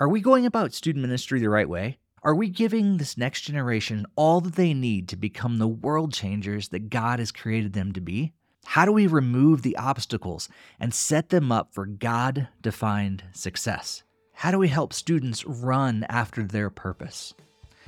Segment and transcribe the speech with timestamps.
[0.00, 1.98] Are we going about student ministry the right way?
[2.24, 6.70] Are we giving this next generation all that they need to become the world changers
[6.70, 8.32] that God has created them to be?
[8.64, 10.48] How do we remove the obstacles
[10.80, 14.02] and set them up for God defined success?
[14.32, 17.32] How do we help students run after their purpose?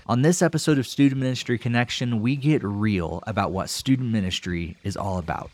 [0.07, 4.97] On this episode of Student Ministry Connection, we get real about what student ministry is
[4.97, 5.51] all about.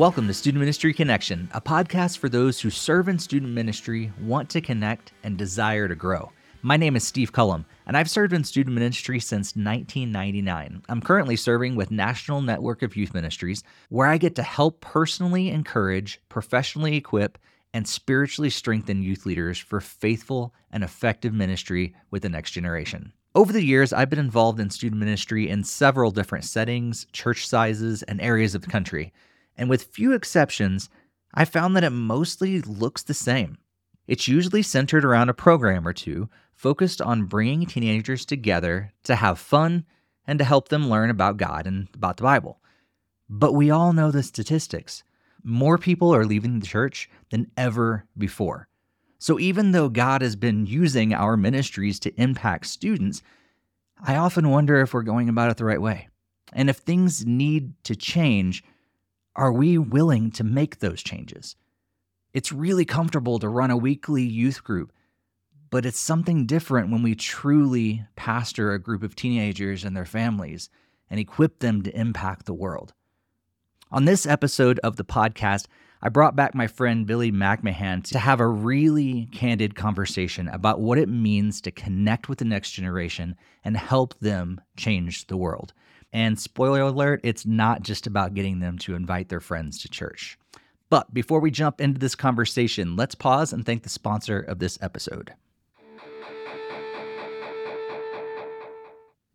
[0.00, 4.48] Welcome to Student Ministry Connection, a podcast for those who serve in student ministry, want
[4.48, 6.32] to connect, and desire to grow.
[6.62, 10.84] My name is Steve Cullum, and I've served in student ministry since 1999.
[10.88, 15.50] I'm currently serving with National Network of Youth Ministries, where I get to help personally
[15.50, 17.36] encourage, professionally equip,
[17.74, 23.12] and spiritually strengthen youth leaders for faithful and effective ministry with the next generation.
[23.34, 28.02] Over the years, I've been involved in student ministry in several different settings, church sizes,
[28.04, 29.12] and areas of the country
[29.60, 30.88] and with few exceptions,
[31.34, 33.58] I found that it mostly looks the same.
[34.08, 39.38] It's usually centered around a program or two focused on bringing teenagers together to have
[39.38, 39.84] fun
[40.26, 42.58] and to help them learn about God and about the Bible.
[43.28, 45.04] But we all know the statistics.
[45.44, 48.66] More people are leaving the church than ever before.
[49.18, 53.22] So even though God has been using our ministries to impact students,
[54.02, 56.08] I often wonder if we're going about it the right way.
[56.54, 58.64] And if things need to change,
[59.40, 61.56] are we willing to make those changes?
[62.34, 64.92] It's really comfortable to run a weekly youth group,
[65.70, 70.68] but it's something different when we truly pastor a group of teenagers and their families
[71.08, 72.92] and equip them to impact the world.
[73.90, 75.68] On this episode of the podcast,
[76.02, 80.98] I brought back my friend Billy McMahan to have a really candid conversation about what
[80.98, 85.72] it means to connect with the next generation and help them change the world.
[86.12, 90.38] And spoiler alert, it's not just about getting them to invite their friends to church.
[90.88, 94.76] But before we jump into this conversation, let's pause and thank the sponsor of this
[94.82, 95.34] episode.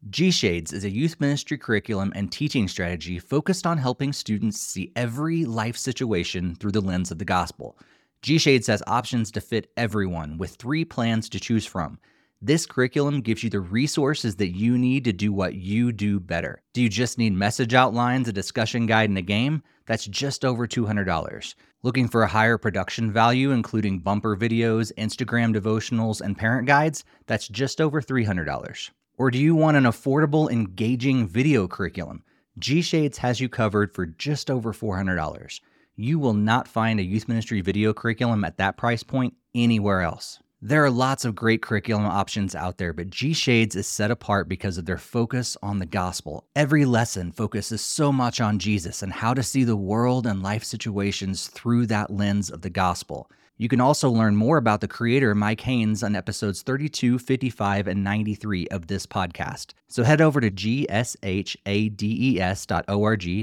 [0.09, 4.91] G Shades is a youth ministry curriculum and teaching strategy focused on helping students see
[4.95, 7.77] every life situation through the lens of the gospel.
[8.21, 11.99] G Shades has options to fit everyone with three plans to choose from.
[12.41, 16.61] This curriculum gives you the resources that you need to do what you do better.
[16.73, 19.63] Do you just need message outlines, a discussion guide, and a game?
[19.87, 21.55] That's just over $200.
[21.81, 27.05] Looking for a higher production value, including bumper videos, Instagram devotionals, and parent guides?
[27.25, 28.89] That's just over $300.
[29.17, 32.23] Or do you want an affordable, engaging video curriculum?
[32.59, 35.61] G Shades has you covered for just over $400.
[35.95, 40.39] You will not find a youth ministry video curriculum at that price point anywhere else.
[40.67, 44.49] There are lots of great curriculum options out there, but G Shades is set apart
[44.49, 46.47] because of their focus on the gospel.
[46.55, 50.63] Every lesson focuses so much on Jesus and how to see the world and life
[50.63, 53.29] situations through that lens of the gospel.
[53.57, 58.03] You can also learn more about the creator, Mike Haynes, on episodes 32, 55, and
[58.03, 59.73] 93 of this podcast.
[59.87, 60.97] So head over to gshades.org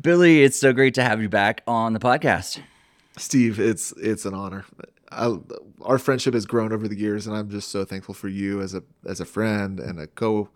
[0.00, 2.60] Billy, it's so great to have you back on the podcast.
[3.16, 4.64] Steve, it's it's an honor.
[5.10, 5.36] I,
[5.82, 8.74] our friendship has grown over the years, and I'm just so thankful for you as
[8.74, 10.48] a as a friend and a co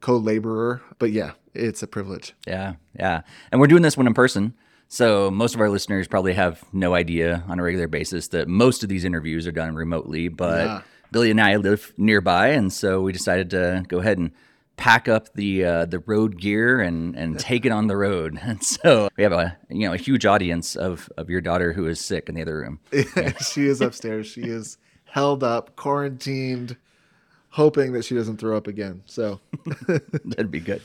[0.00, 0.82] co laborer.
[0.98, 2.34] But yeah, it's a privilege.
[2.46, 4.54] Yeah, yeah, and we're doing this one in person.
[4.88, 8.82] So most of our listeners probably have no idea on a regular basis that most
[8.82, 10.66] of these interviews are done remotely, but.
[10.66, 10.82] Yeah.
[11.10, 14.30] Billy and I live nearby, and so we decided to go ahead and
[14.76, 18.38] pack up the uh, the road gear and and take it on the road.
[18.42, 21.86] And so we have a you know a huge audience of of your daughter who
[21.86, 22.80] is sick in the other room.
[23.52, 24.26] she is upstairs.
[24.26, 26.76] She is held up, quarantined,
[27.50, 29.02] hoping that she doesn't throw up again.
[29.06, 29.40] So
[30.24, 30.82] that'd be good.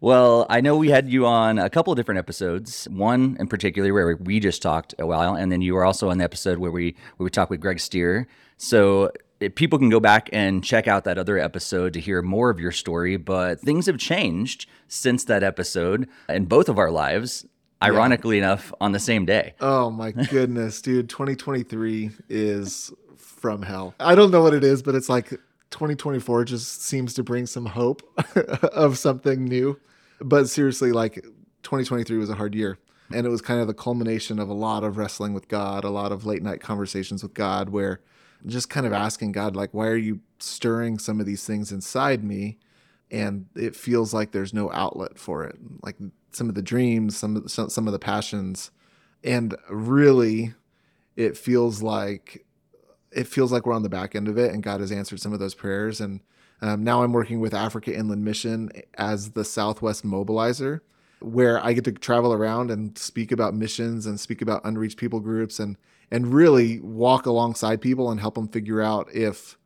[0.00, 2.86] Well, I know we had you on a couple of different episodes.
[2.90, 6.18] One in particular where we just talked a while, and then you were also on
[6.18, 8.26] the episode where we where we talked with Greg Stier.
[8.56, 9.10] So
[9.54, 12.72] people can go back and check out that other episode to hear more of your
[12.72, 13.16] story.
[13.16, 17.46] But things have changed since that episode in both of our lives.
[17.82, 18.44] Ironically yeah.
[18.44, 19.54] enough, on the same day.
[19.60, 21.10] Oh my goodness, dude!
[21.10, 23.94] 2023 is from hell.
[24.00, 25.28] I don't know what it is, but it's like
[25.70, 28.02] 2024 just seems to bring some hope
[28.72, 29.78] of something new.
[30.20, 31.16] But seriously, like
[31.64, 32.78] 2023 was a hard year.
[33.12, 35.90] And it was kind of the culmination of a lot of wrestling with God, a
[35.90, 38.00] lot of late night conversations with God, where
[38.46, 42.22] just kind of asking God, like, why are you stirring some of these things inside
[42.22, 42.58] me?
[43.10, 45.56] And it feels like there's no outlet for it.
[45.82, 45.96] Like
[46.32, 48.70] some of the dreams, some of the, some of the passions.
[49.22, 50.54] And really,
[51.16, 52.44] it feels like
[53.10, 55.32] it feels like we're on the back end of it and God has answered some
[55.32, 56.00] of those prayers.
[56.00, 56.20] And
[56.60, 60.80] um, now I'm working with Africa Inland Mission as the Southwest mobilizer,
[61.20, 65.20] where I get to travel around and speak about missions and speak about unreached people
[65.20, 65.76] groups and
[66.10, 69.58] and really walk alongside people and help them figure out if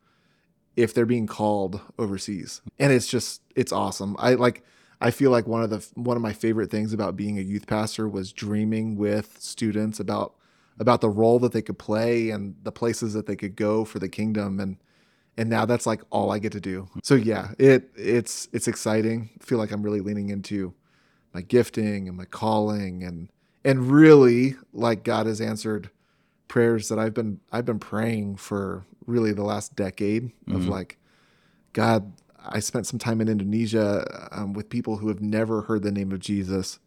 [0.75, 2.61] if they're being called overseas.
[2.77, 4.15] And it's just it's awesome.
[4.19, 4.63] I like
[5.01, 7.67] I feel like one of the one of my favorite things about being a youth
[7.67, 10.35] pastor was dreaming with students about
[10.79, 13.99] about the role that they could play and the places that they could go for
[13.99, 14.77] the kingdom and
[15.37, 16.89] and now that's like all I get to do.
[17.01, 19.29] So yeah, it it's it's exciting.
[19.41, 20.73] I feel like I'm really leaning into
[21.33, 23.29] my gifting and my calling and
[23.63, 25.89] and really like God has answered
[26.49, 30.55] prayers that I've been I've been praying for really the last decade mm-hmm.
[30.55, 30.97] of like
[31.71, 32.11] God
[32.45, 36.11] I spent some time in Indonesia um, with people who have never heard the name
[36.11, 36.79] of Jesus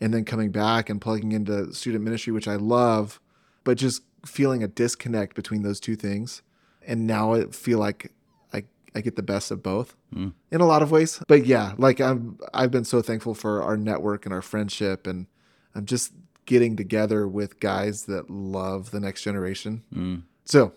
[0.00, 3.20] and then coming back and plugging into student ministry which I love
[3.64, 6.42] but just feeling a disconnect between those two things
[6.86, 8.12] and now I feel like
[8.52, 8.64] I
[8.94, 10.32] I get the best of both mm.
[10.50, 13.76] in a lot of ways but yeah like I'm I've been so thankful for our
[13.76, 15.28] network and our friendship and
[15.74, 16.12] I'm just
[16.46, 19.82] getting together with guys that love the next generation.
[19.94, 20.22] Mm.
[20.44, 20.72] So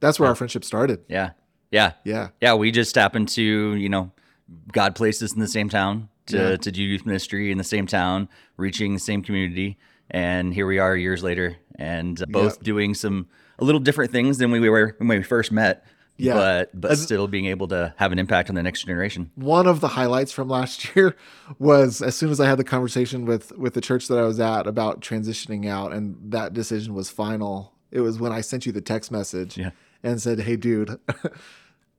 [0.00, 0.30] that's where yeah.
[0.30, 1.04] our friendship started.
[1.08, 1.30] Yeah.
[1.70, 1.92] Yeah.
[2.04, 2.28] Yeah.
[2.40, 2.54] Yeah.
[2.54, 4.12] We just happened to, you know,
[4.72, 6.56] God placed us in the same town to, yeah.
[6.56, 9.78] to do youth ministry in the same town, reaching the same community.
[10.10, 12.64] And here we are years later and both yeah.
[12.64, 13.28] doing some
[13.58, 15.84] a little different things than we were when we first met
[16.20, 16.34] yeah.
[16.34, 19.30] but but As, still being able to have an impact on the next generation.
[19.34, 21.16] One of the highlights from last year
[21.58, 24.40] was as soon as I had the conversation with with the church that I was
[24.40, 27.74] at about transitioning out, and that decision was final.
[27.90, 29.70] It was when I sent you the text message yeah.
[30.02, 30.98] and said, "Hey, dude."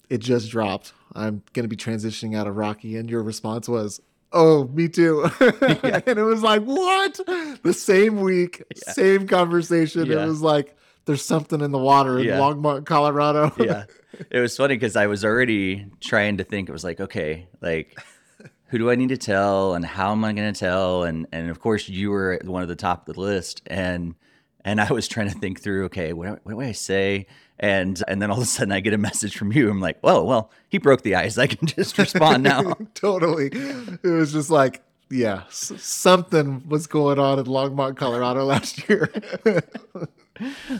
[0.09, 0.91] it just dropped.
[1.15, 2.97] I'm going to be transitioning out of Rocky.
[2.97, 4.01] And your response was,
[4.33, 5.29] Oh, me too.
[5.41, 6.01] yeah.
[6.05, 7.19] and it was like, what?
[7.63, 8.93] The same week, yeah.
[8.93, 10.05] same conversation.
[10.07, 10.23] Yeah.
[10.23, 13.51] It was like, there's something in the water in Longmont, Colorado.
[13.59, 13.85] yeah
[14.29, 16.69] it was funny because I was already trying to think.
[16.69, 17.97] It was like, okay, like
[18.67, 21.03] who do I need to tell, and how am I going to tell?
[21.03, 24.15] And and of course, you were one of the top of the list, and
[24.63, 27.27] and I was trying to think through, okay, what, what do I say?
[27.59, 29.69] And and then all of a sudden, I get a message from you.
[29.69, 31.37] I'm like, well, well, he broke the ice.
[31.37, 32.75] I can just respond now.
[32.93, 33.49] totally.
[33.51, 39.11] It was just like, yeah, something was going on in Longmont, Colorado last year.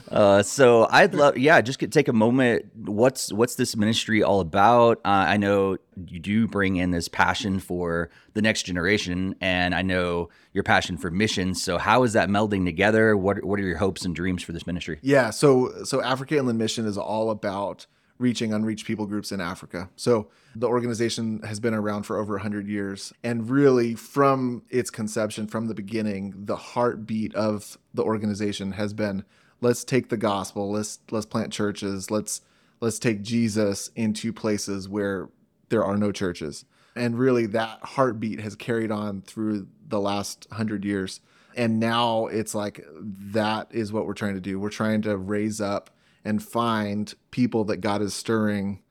[0.10, 2.66] Uh, so I'd love, yeah, just get, take a moment.
[2.76, 4.98] What's what's this ministry all about?
[5.00, 5.78] Uh, I know
[6.08, 10.98] you do bring in this passion for the next generation, and I know your passion
[10.98, 11.64] for missions.
[11.64, 13.16] So how is that melding together?
[13.16, 15.00] What what are your hopes and dreams for this ministry?
[15.02, 17.86] Yeah, so so Africa Inland Mission is all about
[18.22, 19.90] reaching unreached people groups in Africa.
[19.96, 23.12] So the organization has been around for over 100 years.
[23.24, 29.26] And really, from its conception, from the beginning, the heartbeat of the organization has been
[29.62, 32.42] let's take the gospel let's let's plant churches let's
[32.82, 35.30] let's take jesus into places where
[35.72, 36.66] there are no churches.
[36.96, 41.22] And really that heartbeat has carried on through the last 100 years.
[41.56, 44.60] And now it's like that is what we're trying to do.
[44.60, 45.90] We're trying to raise up
[46.24, 48.82] and find people that god is stirring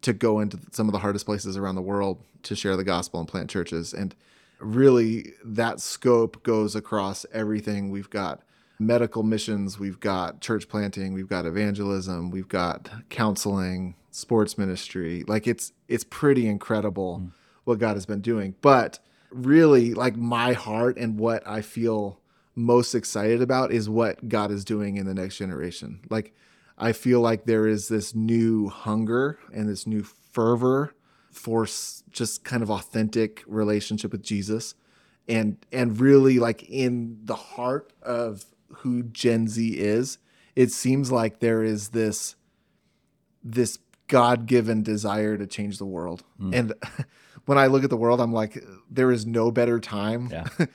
[0.00, 3.20] to go into some of the hardest places around the world to share the gospel
[3.20, 3.92] and plant churches.
[3.92, 4.14] And
[4.60, 8.42] really that scope goes across everything we've got
[8.78, 15.24] medical missions, we've got church planting, we've got evangelism, we've got counseling, sports ministry.
[15.26, 17.32] Like it's it's pretty incredible mm.
[17.64, 18.54] what God has been doing.
[18.60, 18.98] But
[19.30, 22.20] really like my heart and what I feel
[22.54, 26.00] most excited about is what God is doing in the next generation.
[26.08, 26.34] Like
[26.78, 30.94] I feel like there is this new hunger and this new fervor
[31.30, 31.66] for
[32.10, 34.74] just kind of authentic relationship with Jesus
[35.28, 38.44] and and really like in the heart of
[38.78, 40.18] who Gen Z is,
[40.54, 42.36] it seems like there is this
[43.42, 46.22] this God-given desire to change the world.
[46.38, 46.54] Hmm.
[46.54, 46.72] And
[47.46, 50.46] when I look at the world, I'm like there is no better time Yeah.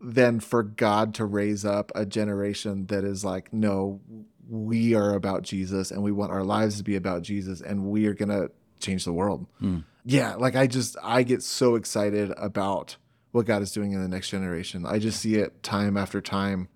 [0.00, 4.00] than for God to raise up a generation that is like, no,
[4.48, 8.06] we are about Jesus and we want our lives to be about Jesus and we
[8.06, 9.46] are going to change the world.
[9.58, 9.78] Hmm.
[10.04, 12.96] Yeah, like I just, I get so excited about
[13.32, 14.84] what God is doing in the next generation.
[14.86, 16.68] I just see it time after time.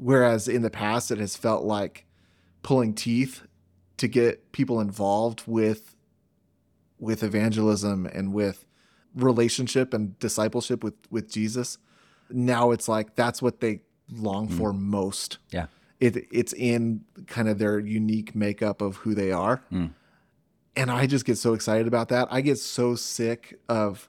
[0.00, 2.06] Whereas in the past, it has felt like
[2.62, 3.42] pulling teeth
[3.98, 5.94] to get people involved with
[6.98, 8.64] with evangelism and with
[9.14, 11.76] relationship and discipleship with with Jesus.
[12.30, 15.36] Now it's like that's what they long for most.
[15.50, 15.66] Yeah.
[15.98, 19.62] It it's in kind of their unique makeup of who they are.
[19.70, 19.90] Mm.
[20.76, 22.28] And I just get so excited about that.
[22.30, 24.08] I get so sick of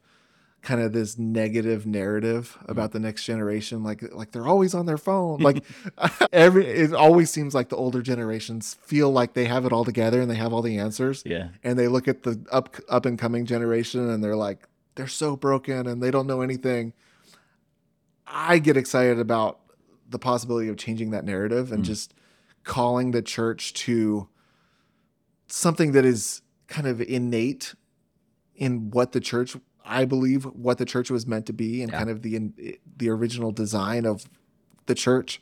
[0.61, 2.71] kind of this negative narrative mm-hmm.
[2.71, 5.63] about the next generation like like they're always on their phone like
[6.33, 10.21] every it always seems like the older generations feel like they have it all together
[10.21, 11.23] and they have all the answers.
[11.25, 11.49] Yeah.
[11.63, 15.35] and they look at the up up and coming generation and they're like they're so
[15.35, 16.93] broken and they don't know anything.
[18.27, 19.59] I get excited about
[20.09, 21.85] the possibility of changing that narrative and mm.
[21.85, 22.13] just
[22.63, 24.27] calling the church to
[25.47, 27.75] something that is kind of innate
[28.55, 31.97] in what the church i believe what the church was meant to be and Yeah.
[31.97, 34.25] kind of the the original design of
[34.85, 35.41] the church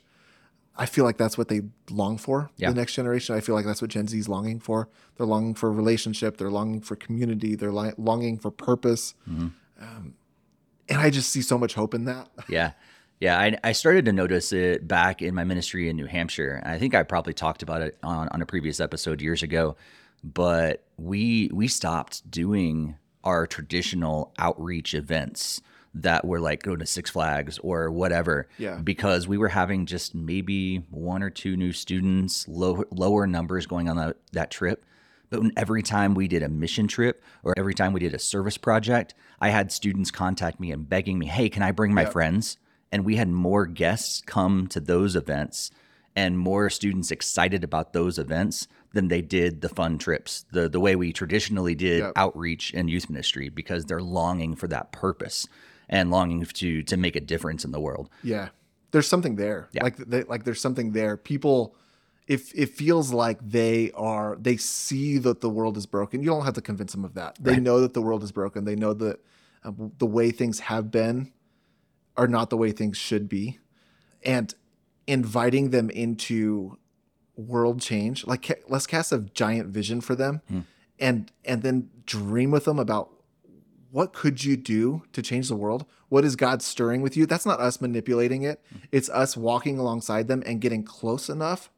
[0.76, 2.48] I feel like that's what they long for.
[2.56, 2.70] Yeah.
[2.70, 3.34] The next generation.
[3.36, 4.88] I feel like that's what Gen Z is longing for.
[5.16, 6.38] They're longing for relationship.
[6.38, 7.54] They're longing for community.
[7.54, 9.12] They're li- longing for purpose.
[9.28, 9.52] Mhm.
[9.78, 10.14] Um,
[10.88, 12.30] and I just see so much hope in that.
[12.48, 12.72] Yeah.
[13.18, 16.62] Yeah, I, I started to notice it back in my ministry in New Hampshire.
[16.64, 19.76] I think I probably talked about it on, on a previous episode years ago,
[20.24, 25.60] but we we stopped doing our traditional outreach events
[25.94, 28.76] that were like go to Six Flags or whatever Yeah.
[28.76, 33.88] because we were having just maybe one or two new students, low, lower numbers going
[33.88, 34.84] on that, that trip.
[35.30, 38.18] But when every time we did a mission trip or every time we did a
[38.20, 42.02] service project, I had students contact me and begging me, hey, can I bring my
[42.02, 42.12] Yep.
[42.12, 42.56] friends?
[42.92, 45.70] And we had more guests come to those events
[46.16, 50.80] and more students excited about those events than they did the fun trips, the, the
[50.80, 52.12] way we traditionally did Yep.
[52.16, 55.46] outreach and youth ministry because they're longing for that purpose
[55.88, 58.08] and longing to to make a difference in the world.
[58.22, 58.48] Yeah.
[58.90, 59.68] There's something there.
[59.72, 59.84] Yeah.
[59.84, 61.16] Like they, like there's something there.
[61.16, 61.76] People
[62.26, 66.22] if it feels like they are they see that the world is broken.
[66.22, 67.36] You don't have to convince them of that.
[67.40, 67.62] They Right.
[67.62, 68.64] know that the world is broken.
[68.64, 69.20] They know that
[69.64, 71.32] uh, the way things have been
[72.16, 73.58] are not the way things should be.
[74.24, 74.52] And
[75.10, 76.78] inviting them into
[77.36, 80.60] world change, like let's cast a giant vision for them Hmm.
[80.98, 83.10] and and then dream with them about
[83.90, 85.84] what could you do to change the world?
[86.08, 87.26] What is God stirring with you?
[87.26, 88.62] That's not us manipulating it.
[88.92, 91.70] It's us walking alongside them and getting close enough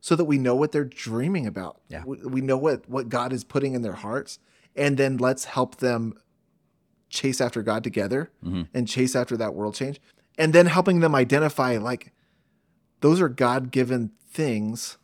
[0.00, 1.80] so that we know what they're dreaming about.
[1.88, 2.02] Yeah.
[2.04, 4.38] We, we know what what God is putting in their hearts
[4.74, 6.14] and then let's help them
[7.08, 8.66] chase after God together Mhm.
[8.74, 10.00] and chase after that world change.
[10.36, 12.12] And then helping them identify like
[13.00, 14.98] those are God-given things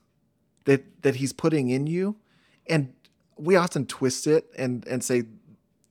[0.64, 2.16] that that he's putting in you
[2.68, 2.92] and
[3.36, 5.22] we often twist it and and say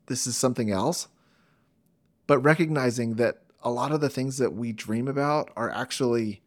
[0.07, 1.07] this is something else
[2.27, 6.41] but recognizing that a lot of the things that we dream about are actually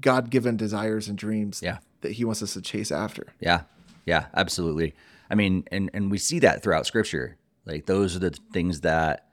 [0.00, 1.78] god-given desires and dreams Yeah.
[2.02, 3.62] that he wants us to chase after Yeah.
[4.04, 4.94] Yeah, absolutely.
[5.28, 7.36] I mean, and and we see that throughout scripture.
[7.64, 9.26] Like those are the things that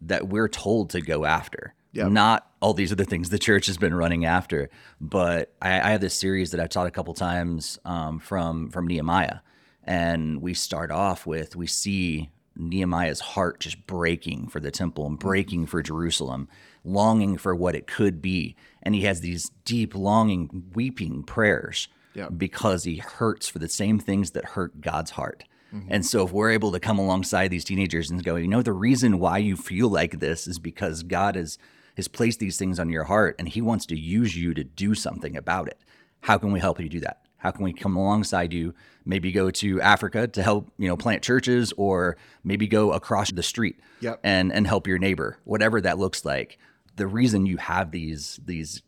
[0.00, 1.74] that we're told to go after.
[1.96, 2.10] Yep.
[2.12, 4.70] Not all these other things the church has been running after.
[5.00, 8.86] But I, I have this series that I've taught a couple times um, from from
[8.86, 9.38] Nehemiah,
[9.84, 15.18] and we start off with we see Nehemiah's heart just breaking for the temple and
[15.18, 16.48] breaking for Jerusalem,
[16.84, 22.30] longing for what it could be, and he has these deep, longing, weeping prayers Yep.
[22.38, 25.44] because he hurts for the same things that hurt God's heart.
[25.90, 28.72] And so if we're able to come alongside these teenagers and go, you know, the
[28.72, 31.58] reason why you feel like this is because God has
[31.96, 34.94] has placed these things on your heart and he wants to use you to do
[34.94, 35.78] something about it.
[36.20, 37.22] How can we help you do that?
[37.38, 38.74] How can we come alongside you?
[39.04, 43.42] Maybe go to Africa to help, you know, plant churches or maybe go across the
[43.42, 44.20] street Yep.
[44.24, 46.58] and and help your neighbor, whatever that looks like.
[46.96, 48.82] The reason you have these these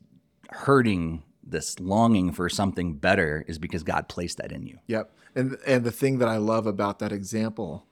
[0.50, 4.78] hurting this longing for something better is because God placed that in you.
[4.86, 5.10] Yep.
[5.34, 7.86] And and the thing that I love about that example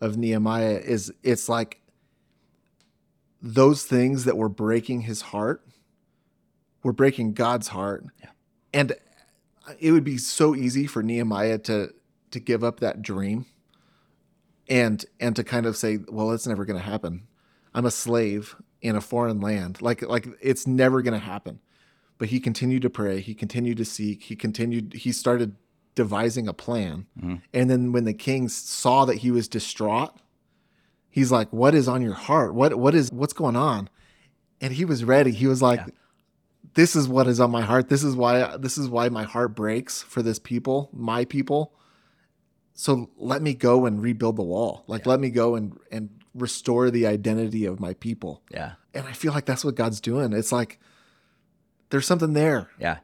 [0.00, 1.80] of Nehemiah is it's like
[3.42, 5.66] those things that were breaking his heart
[6.82, 8.06] were breaking God's heart.
[8.20, 8.30] Yeah.
[8.72, 8.94] And
[9.78, 11.92] it would be so easy for Nehemiah to
[12.30, 13.46] to give up that dream
[14.68, 17.26] and and to kind of say, well, it's never going to happen.
[17.74, 19.82] I'm a slave in a foreign land.
[19.82, 21.60] Like like it's never going to happen.
[22.18, 25.56] But he continued to pray, he continued to seek, he continued he started
[25.94, 27.06] devising a plan.
[27.18, 27.36] Mm-hmm.
[27.52, 30.16] And then when the king saw that he was distraught,
[31.12, 32.54] he's like, "What is on your heart?
[32.54, 33.88] What what is what's going on?"
[34.60, 35.30] And he was ready.
[35.30, 35.94] He was like, yeah.
[36.74, 37.88] "This is what is on my heart.
[37.88, 41.72] This is why this is why my heart breaks for this people, my people."
[42.74, 44.82] So let me go and rebuild the wall.
[44.88, 45.10] Like yeah.
[45.10, 48.42] let me go and and restore the identity of my people.
[48.50, 48.72] Yeah.
[48.94, 50.32] And I feel like that's what God's doing.
[50.32, 50.80] It's like
[51.90, 52.70] there's something there.
[52.78, 52.98] Yeah.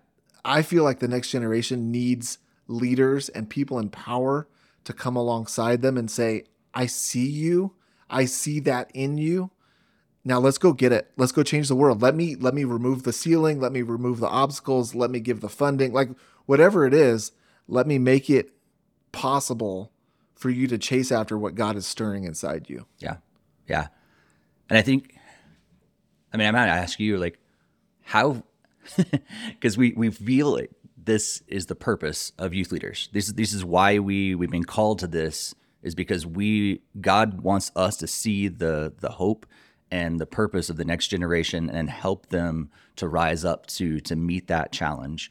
[0.45, 2.39] I feel like the next generation needs
[2.69, 4.49] leaders and people in power
[4.85, 7.75] to come alongside them and say, I see you.
[8.11, 9.51] I see that in you.
[10.25, 11.11] Now let's go get it.
[11.17, 12.03] Let's go change the world.
[12.03, 15.41] Let me let me remove the ceiling, let me remove the obstacles, let me give
[15.41, 15.93] the funding.
[15.93, 16.11] Like
[16.47, 17.33] whatever it is,
[17.67, 18.51] let me make it
[19.13, 19.93] possible
[20.35, 22.87] for you to chase after what God is stirring inside you.
[22.99, 23.17] Yeah.
[23.67, 23.89] Yeah.
[24.69, 25.17] And I think
[26.33, 27.39] I mean, I might ask you like
[28.03, 28.43] how
[29.49, 33.09] because we we feel it this is the purpose of youth leaders.
[33.13, 37.41] This is this is why we we've been called to this is because we God
[37.41, 39.47] wants us to see the the hope
[39.91, 44.17] and the purpose of the next generation and help them to rise up to to
[44.17, 45.31] meet that challenge.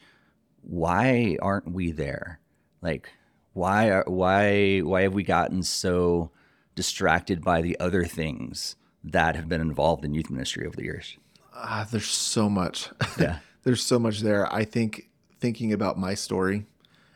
[0.62, 2.40] Why aren't we there?
[2.82, 3.12] Like
[3.52, 6.30] why are, why why have we gotten so
[6.74, 11.16] distracted by the other things that have been involved in youth ministry over the years?
[11.54, 12.88] Uh, there's so much.
[13.18, 13.38] Yeah.
[13.64, 14.52] there's so much there.
[14.52, 15.08] I think
[15.40, 16.66] thinking about my story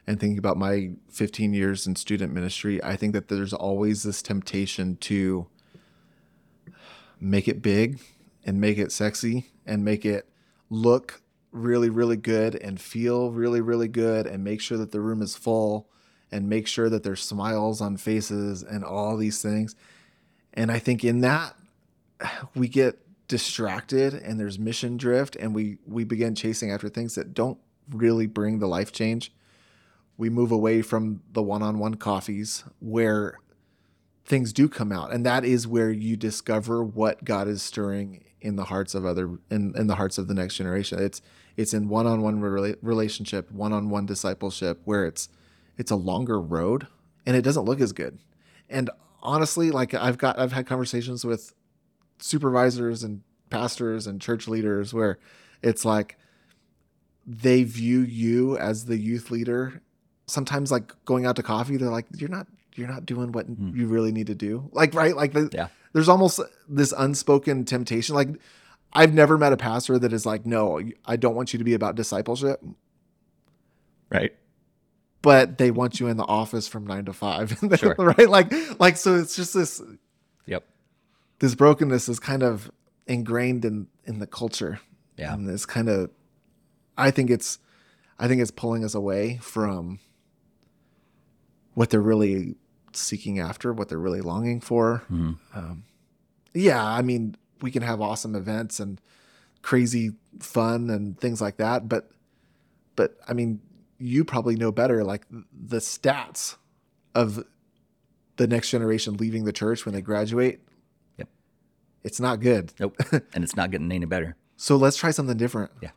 [0.07, 4.23] and thinking about my 15 years in student ministry, I think that there's always this
[4.23, 5.47] temptation to
[7.21, 8.01] make it big
[8.45, 10.29] and make it sexy and make it
[10.69, 15.23] look really, really good and feel really, really good and make sure that the room
[15.23, 15.89] is full
[16.33, 19.77] and make sure that there's smiles on faces and all these things.
[20.55, 21.55] And I think in that,
[22.55, 27.33] we get distracted and there's mission drift and we we begin chasing after things that
[27.33, 27.59] don't
[27.91, 29.33] really bring the life change.
[30.23, 33.41] We move away from the one on one coffees where
[34.25, 35.13] things do come out.
[35.13, 39.39] And that is where you discover what God is stirring in the hearts of other
[39.51, 41.01] in, in the hearts of the next generation.
[41.03, 41.23] It's
[41.57, 45.29] it's in one on one relationship, one on one discipleship where it's
[45.77, 46.87] it's a longer road
[47.27, 48.21] and it doesn't look as good.
[48.71, 48.91] And
[49.25, 51.53] honestly, like I've got I've had conversations with
[52.21, 55.19] supervisors and pastors and church leaders where
[55.63, 56.17] it's like
[57.27, 59.83] they view you as the youth leader
[60.33, 63.77] sometimes like going out to coffee they're like you're not you're not doing what mm.
[63.77, 64.71] you really need to do.
[64.73, 65.15] Like right?
[65.15, 65.69] Like the, yeah.
[65.93, 68.15] there's almost this unspoken temptation.
[68.15, 68.29] Like
[68.95, 71.75] i've never met a pastor that is like no i don't want you to be
[71.75, 72.63] about discipleship.
[74.11, 74.35] Right.
[75.23, 77.59] But they want you in the office from nine to five.
[77.79, 77.95] Sure.
[77.99, 78.29] right?
[78.29, 79.81] Like like so it's just this
[80.47, 80.65] yep.
[81.39, 82.71] this brokenness is kind of
[83.07, 84.81] ingrained in in the culture.
[85.17, 85.33] Yeah.
[85.33, 86.11] And this kind of
[86.99, 87.59] I think it's
[88.19, 90.01] I think it's pulling us away from
[91.75, 92.57] what they're really
[92.93, 95.03] seeking after, what they're really longing for.
[95.11, 95.33] Mm-hmm.
[95.55, 95.85] Um,
[96.55, 99.01] yeah, I mean, we can have awesome events and
[99.63, 102.11] crazy fun and things like that, but
[102.95, 103.61] but I mean,
[103.99, 106.57] you probably know better like the stats
[107.15, 107.43] of
[108.37, 110.61] the next generation leaving the church when they graduate.
[111.19, 111.29] Yep.
[112.05, 112.73] It's not good.
[112.79, 112.97] Nope.
[113.13, 114.37] and it's not getting any better.
[114.57, 115.71] So let's try something different.
[115.81, 115.91] Yeah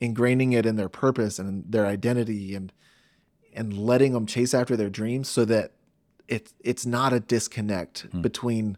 [0.00, 2.72] ingraining it in their purpose and their identity and
[3.56, 5.72] and letting them chase after their dreams so that
[6.28, 8.22] it's it's not a disconnect mm.
[8.22, 8.76] between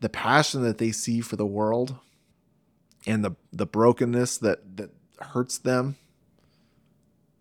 [0.00, 1.96] the passion that they see for the world
[3.06, 5.96] and the the brokenness that that hurts them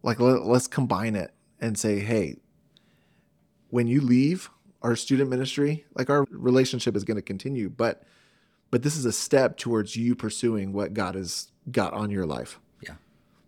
[0.03, 2.35] like let, let's combine it and say hey
[3.69, 4.49] when you leave
[4.81, 8.03] our student ministry like our relationship is going to continue but
[8.69, 12.59] but this is a step towards you pursuing what god has got on your life
[12.81, 12.95] Yeah.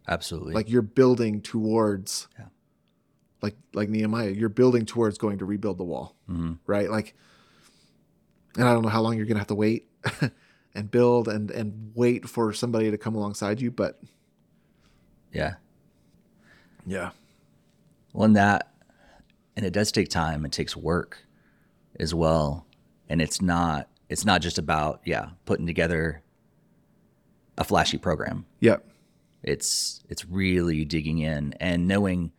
[0.08, 0.54] Absolutely.
[0.56, 2.46] Like you're building towards, yeah.
[3.42, 6.54] Like like Nehemiah, you're building towards going to rebuild the wall, mm-hmm.
[6.66, 6.90] right?
[6.90, 7.16] Like,
[8.56, 9.90] and I don't know how long you're gonna have to wait
[10.76, 14.00] and build and and wait for somebody to come alongside you, but
[15.32, 15.56] yeah,
[16.86, 17.12] yeah.
[18.14, 18.72] Well, and that,
[19.56, 20.46] and it does take time.
[20.46, 21.20] It takes work
[22.00, 22.66] as well,
[23.08, 26.22] and it's not it's not just about yeah putting together
[27.58, 28.46] a flashy program.
[28.62, 28.86] Yep.
[29.44, 32.32] It's it's really digging in and knowing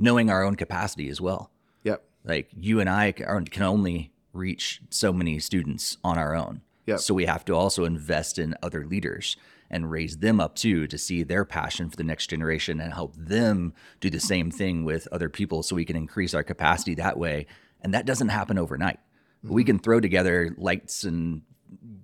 [0.00, 1.52] knowing our own capacity as well.
[1.84, 2.02] Yep.
[2.24, 6.62] Like you and I can only reach so many students on our own.
[6.86, 6.98] Yep.
[6.98, 9.36] So we have to also invest in other leaders.
[9.70, 13.14] and raise them up too to see their passion for the next generation and help
[13.16, 17.16] them do the same thing with other people so we can increase our capacity that
[17.16, 17.46] way.
[17.80, 18.98] And that doesn't happen overnight.
[19.44, 19.54] Mm-hmm.
[19.54, 21.42] We can throw together lights and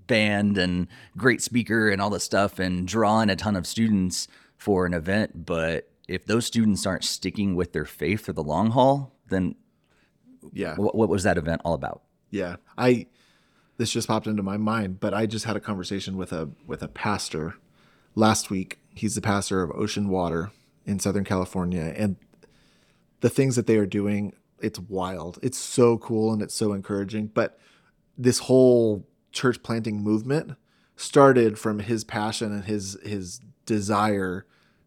[0.06, 4.28] band and great speaker and all this stuff and draw in a ton of students
[4.56, 8.70] for an event, but if those students aren't sticking with their faith for the long
[8.70, 9.56] haul, then
[10.52, 12.02] yeah, what, what was that event all about?
[12.30, 13.06] Yeah, I
[13.76, 16.82] this just popped into my mind, but I just had a conversation with a with
[16.82, 17.56] a pastor
[18.14, 18.78] last week.
[18.94, 20.50] He's the pastor of Ocean Water
[20.84, 22.16] in Southern California, and
[23.20, 25.38] the things that they are doing, it's wild.
[25.42, 27.28] It's so cool and it's so encouraging.
[27.28, 27.58] But
[28.16, 30.52] this whole church planting movement
[30.96, 34.46] started from his passion and his his desire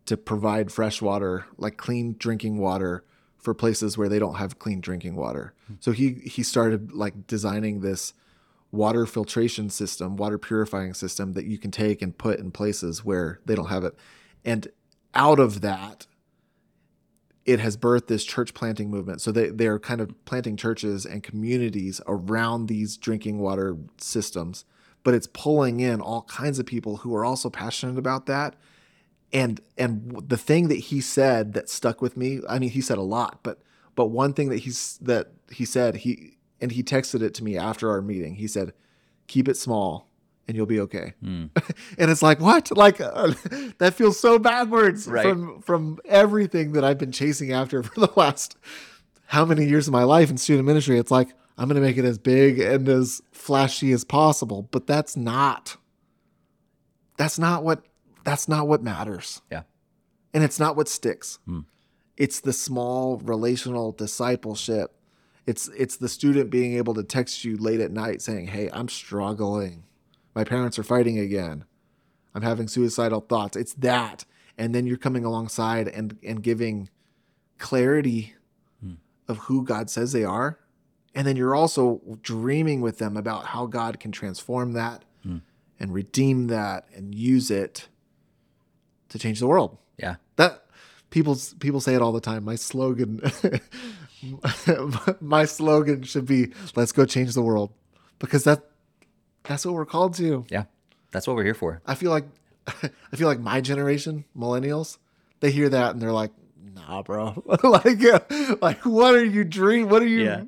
[0.10, 3.06] to provide fresh water, like clean drinking water
[3.38, 5.54] for places where they don't have clean drinking water.
[5.82, 8.16] So he he started like designing this
[8.72, 13.40] water filtration system, water purifying system that you can take and put in places where
[13.46, 13.94] they don't have it.
[14.44, 14.70] And
[15.14, 16.08] out of that,
[17.46, 19.22] it has birthed this church planting movement.
[19.22, 24.66] So they, they're kind of planting churches and communities around these drinking water systems,
[25.04, 28.56] but it's pulling in all kinds of people who are also passionate about that.
[29.32, 32.98] And and the thing that he said that stuck with me, I mean he said
[32.98, 33.62] a lot, but
[33.96, 37.58] but one thing that he's that he said, he and he texted it to me
[37.58, 38.36] after our meeting.
[38.36, 38.74] He said,
[39.28, 40.10] "Keep it small,
[40.48, 41.50] and you'll be okay." Mm.
[41.98, 42.76] and it's like, what?
[42.76, 43.34] Like uh,
[43.78, 45.24] that feels so backwards right.
[45.24, 48.58] from from everything that I've been chasing after for the last
[49.28, 50.98] how many years of my life in student ministry.
[50.98, 54.88] It's like I'm going to make it as big and as flashy as possible, but
[54.88, 55.76] that's not.
[57.18, 57.84] That's not what.
[58.24, 59.42] That's not what matters.
[59.52, 59.64] Yeah.
[60.34, 61.40] And it's not what sticks.
[61.48, 61.66] Mm.
[62.18, 65.00] It's the small relational discipleship
[65.50, 68.88] it's it's the student being able to text you late at night saying, "Hey, I'm
[68.88, 69.84] struggling.
[70.36, 71.66] My parents are fighting again.
[72.36, 74.26] I'm having suicidal thoughts." It's that.
[74.60, 76.90] And then you're coming alongside and and giving
[77.58, 78.36] clarity
[78.80, 78.94] hmm.
[79.28, 80.60] of who God says they are.
[81.16, 85.38] And then you're also dreaming with them about how God can transform that hmm.
[85.80, 87.88] and redeem that and use it
[89.10, 89.78] to change the world.
[89.98, 90.16] Yeah.
[90.38, 90.66] That
[91.10, 92.44] people people say it all the time.
[92.44, 93.22] My slogan
[95.22, 97.72] my slogan should be let's go change the world
[98.20, 98.64] because that
[99.44, 100.46] that's what we're called to.
[100.50, 100.66] Yeah.
[101.12, 101.82] That's what we're here for.
[101.86, 102.26] I feel like
[102.68, 104.98] I feel like my generation, millennials,
[105.40, 106.32] they hear that and they're like,
[106.76, 107.44] "Nah, bro.
[107.64, 108.20] like uh,
[108.62, 109.90] like what are you dream?
[109.90, 110.44] What are you yeah.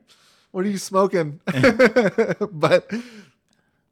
[0.51, 1.39] what are you smoking?"
[2.51, 2.91] but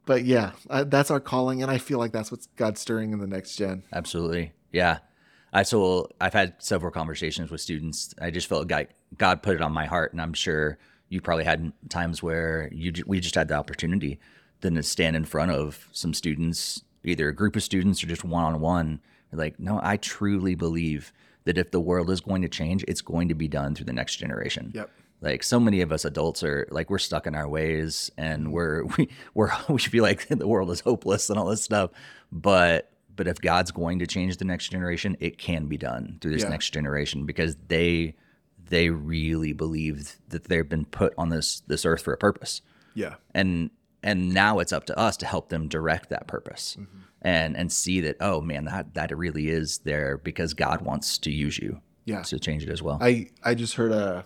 [0.06, 3.26] but yeah, that's our calling and I feel like that's what God's stirring in the
[3.26, 3.82] next gen.
[3.92, 4.52] Absolutely.
[4.72, 4.98] Yeah.
[5.52, 8.14] I so I've had several conversations with students.
[8.20, 10.78] I just felt like God put it on my heart, and I'm sure
[11.08, 14.20] you probably had times where you we just had the opportunity
[14.60, 18.24] then to stand in front of some students, either a group of students or just
[18.24, 19.00] one on one.
[19.32, 21.12] Like, no, I truly believe
[21.44, 23.92] that if the world is going to change, it's going to be done through the
[23.92, 24.72] next generation.
[24.74, 24.90] Yep.
[25.20, 28.52] Like so many of us adults are like we're stuck in our ways and mm-hmm.
[28.52, 31.90] we're we we're we feel like the world is hopeless and all this stuff.
[32.32, 36.30] But but if God's going to change the next generation, it can be done through
[36.30, 36.48] this yeah.
[36.48, 38.14] next generation because they
[38.70, 42.62] they really believe that they've been put on this this earth for a purpose.
[42.94, 43.16] Yeah.
[43.34, 46.78] And and now it's up to us to help them direct that purpose.
[46.80, 46.98] Mm-hmm.
[47.20, 51.30] And and see that oh man that that really is there because God wants to
[51.30, 51.82] use you.
[52.06, 52.22] Yeah.
[52.22, 52.96] To change it as well.
[53.02, 54.24] I I just heard a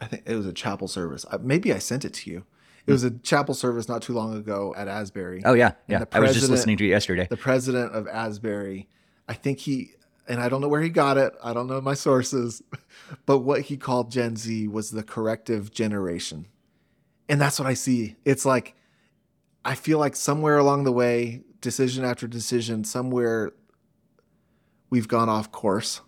[0.00, 1.26] I think it was a chapel service.
[1.40, 2.44] Maybe I sent it to you.
[2.86, 5.42] It was a chapel service not too long ago at Asbury.
[5.44, 6.04] Oh yeah, yeah.
[6.12, 7.26] I was just listening to you yesterday.
[7.28, 8.88] The president of Asbury,
[9.28, 9.94] I think he,
[10.28, 11.34] and I don't know where he got it.
[11.42, 12.62] I don't know my sources,
[13.26, 16.46] but what he called Gen Z was the corrective generation,
[17.28, 18.14] and that's what I see.
[18.24, 18.76] It's like
[19.64, 23.50] I feel like somewhere along the way, decision after decision, somewhere
[24.90, 26.02] we've gone off course,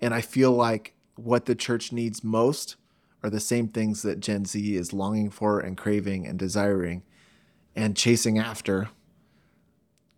[0.00, 2.76] and I feel like what the church needs most
[3.22, 7.02] are the same things that Gen Z is longing for and craving and desiring
[7.76, 8.88] and chasing after.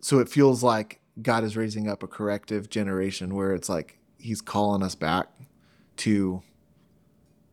[0.00, 4.40] So it feels like God is raising up a corrective generation where it's like he's
[4.40, 5.28] calling us back
[5.98, 6.42] to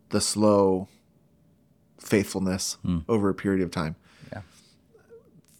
[0.09, 0.87] the slow
[1.99, 3.03] faithfulness mm.
[3.07, 3.95] over a period of time.
[4.31, 4.41] Yeah.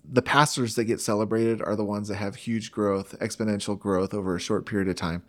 [0.10, 4.36] The pastors that get celebrated are the ones that have huge growth, exponential growth over
[4.36, 5.24] a short period of time.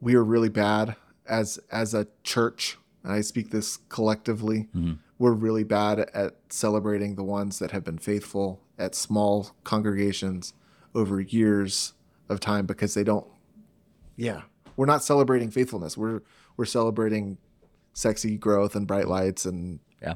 [0.00, 4.94] We are really bad as as a church and I speak this collectively, mm-hmm.
[5.18, 10.52] we're really bad at celebrating the ones that have been faithful at small congregations
[10.94, 11.92] over years
[12.28, 13.26] of time because they don't
[14.16, 14.42] yeah
[14.76, 16.20] we're not celebrating faithfulness we're
[16.56, 17.38] we're celebrating
[17.92, 20.14] sexy growth and bright lights and yeah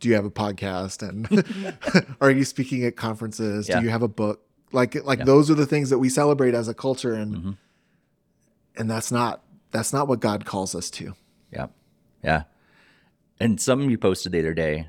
[0.00, 1.26] do you have a podcast and
[2.20, 3.78] are you speaking at conferences yeah.
[3.78, 4.42] do you have a book
[4.72, 5.24] Like like Yeah.
[5.26, 7.56] those are the things that we celebrate as a culture and Mhm.
[8.76, 11.14] and that's not that's not what God calls us to.
[11.52, 11.66] Yeah.
[12.26, 12.42] Yeah.
[13.40, 14.88] And something you posted the other day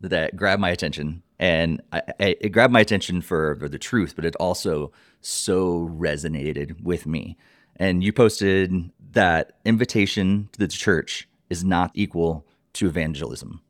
[0.00, 1.22] that grabbed my attention.
[1.38, 5.88] And I, I, it grabbed my attention for, for the truth, but it also so
[5.92, 7.36] resonated with me.
[7.76, 13.60] And you posted that invitation to the church is not equal to evangelism.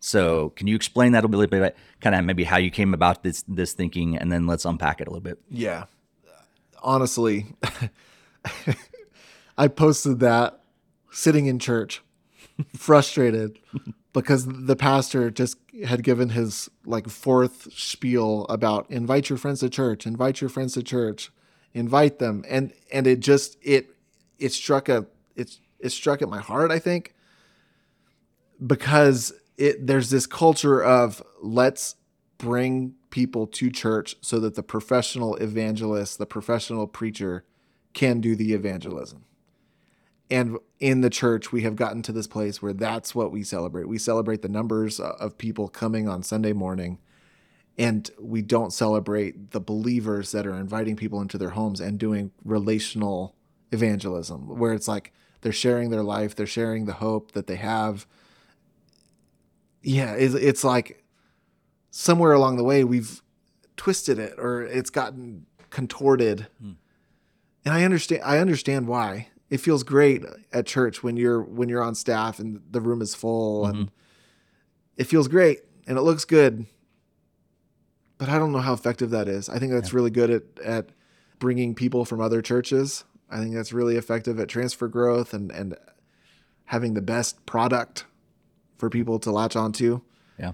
[0.00, 3.22] So, can you explain that a little bit, kind of maybe how you came about
[3.22, 5.38] this this thinking, and then let's unpack it a little bit.
[5.48, 5.84] Yeah.
[6.82, 7.54] Honestly,
[9.56, 10.60] I posted that
[11.12, 12.02] sitting in church,
[12.76, 13.58] frustrated
[14.12, 19.70] because the pastor just had given his like fourth spiel about invite your friends to
[19.70, 21.32] church, invite your friends to church,
[21.72, 22.44] invite them.
[22.48, 23.94] And and it just it
[24.38, 27.14] it struck a it's it struck at my heart, I think.
[28.64, 31.96] Because it there's this culture of let's
[32.38, 37.44] bring people to church so that the professional evangelist, the professional preacher
[37.92, 39.24] can do the evangelism.
[40.32, 43.86] And in the church, we have gotten to this place where that's what we celebrate.
[43.86, 47.00] We celebrate the numbers of people coming on Sunday morning,
[47.76, 52.30] and we don't celebrate the believers that are inviting people into their homes and doing
[52.44, 53.36] relational
[53.72, 58.06] evangelism, where it's like they're sharing their life, they're sharing the hope that they have.
[59.82, 61.04] Yeah, it's, it's like
[61.90, 63.20] somewhere along the way we've
[63.76, 66.46] twisted it or it's gotten contorted.
[66.58, 66.72] Hmm.
[67.66, 69.28] And I understand I understand why.
[69.52, 73.14] It feels great at church when you're when you're on staff and the room is
[73.14, 73.88] full and mm-hmm.
[74.96, 76.64] it feels great and it looks good.
[78.16, 79.50] But I don't know how effective that is.
[79.50, 80.88] I think that's really good at at
[81.38, 83.04] bringing people from other churches.
[83.28, 85.76] I think that's really effective at transfer growth and and
[86.64, 88.06] having the best product
[88.78, 90.00] for people to latch onto.
[90.38, 90.52] Yeah.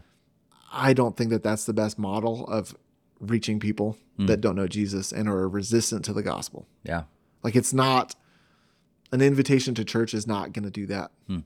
[0.72, 2.76] I don't think that that's the best model of
[3.20, 4.26] reaching people mm.
[4.26, 6.66] that don't know Jesus and are resistant to the gospel.
[6.82, 7.04] Yeah.
[7.44, 8.16] Like it's not
[9.12, 11.10] an invitation to church is not going to do that.
[11.26, 11.38] Hmm.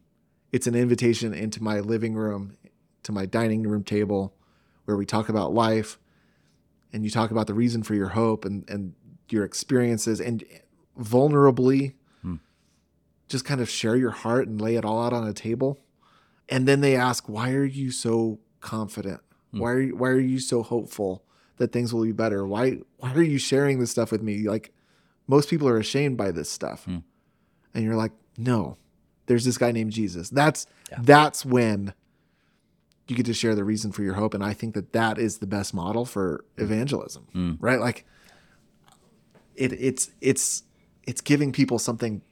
[0.51, 2.57] It's an invitation into my living room,
[3.05, 4.35] to my dining room table
[4.85, 5.99] where we talk about life
[6.93, 8.95] and you talk about the reason for your hope and and
[9.31, 10.45] your experiences and
[11.01, 12.37] vulnerably Hmm.
[13.29, 15.79] just kind of share your heart and lay it all out on a table.
[16.49, 19.21] And then they ask, "Why are you so confident?
[19.53, 19.59] Hmm.
[19.61, 21.25] Why are you, why are you so hopeful
[21.57, 22.47] that things will be better?
[22.47, 24.49] Why why are you sharing this stuff with me?
[24.49, 24.75] Like
[25.27, 26.87] most people are ashamed by this stuff."
[27.73, 27.79] Hmm.
[27.79, 28.77] And you're like, "No.
[29.27, 30.99] There's this guy named Jesus." That's Yeah.
[31.03, 31.95] that's when
[33.09, 35.39] you get to share the reason for your hope and I think that that is
[35.39, 37.25] the best model for evangelism.
[37.33, 37.53] Hmm.
[37.61, 37.81] Right?
[37.81, 38.05] Like
[39.57, 40.63] it it's it's
[41.05, 42.23] it's giving people something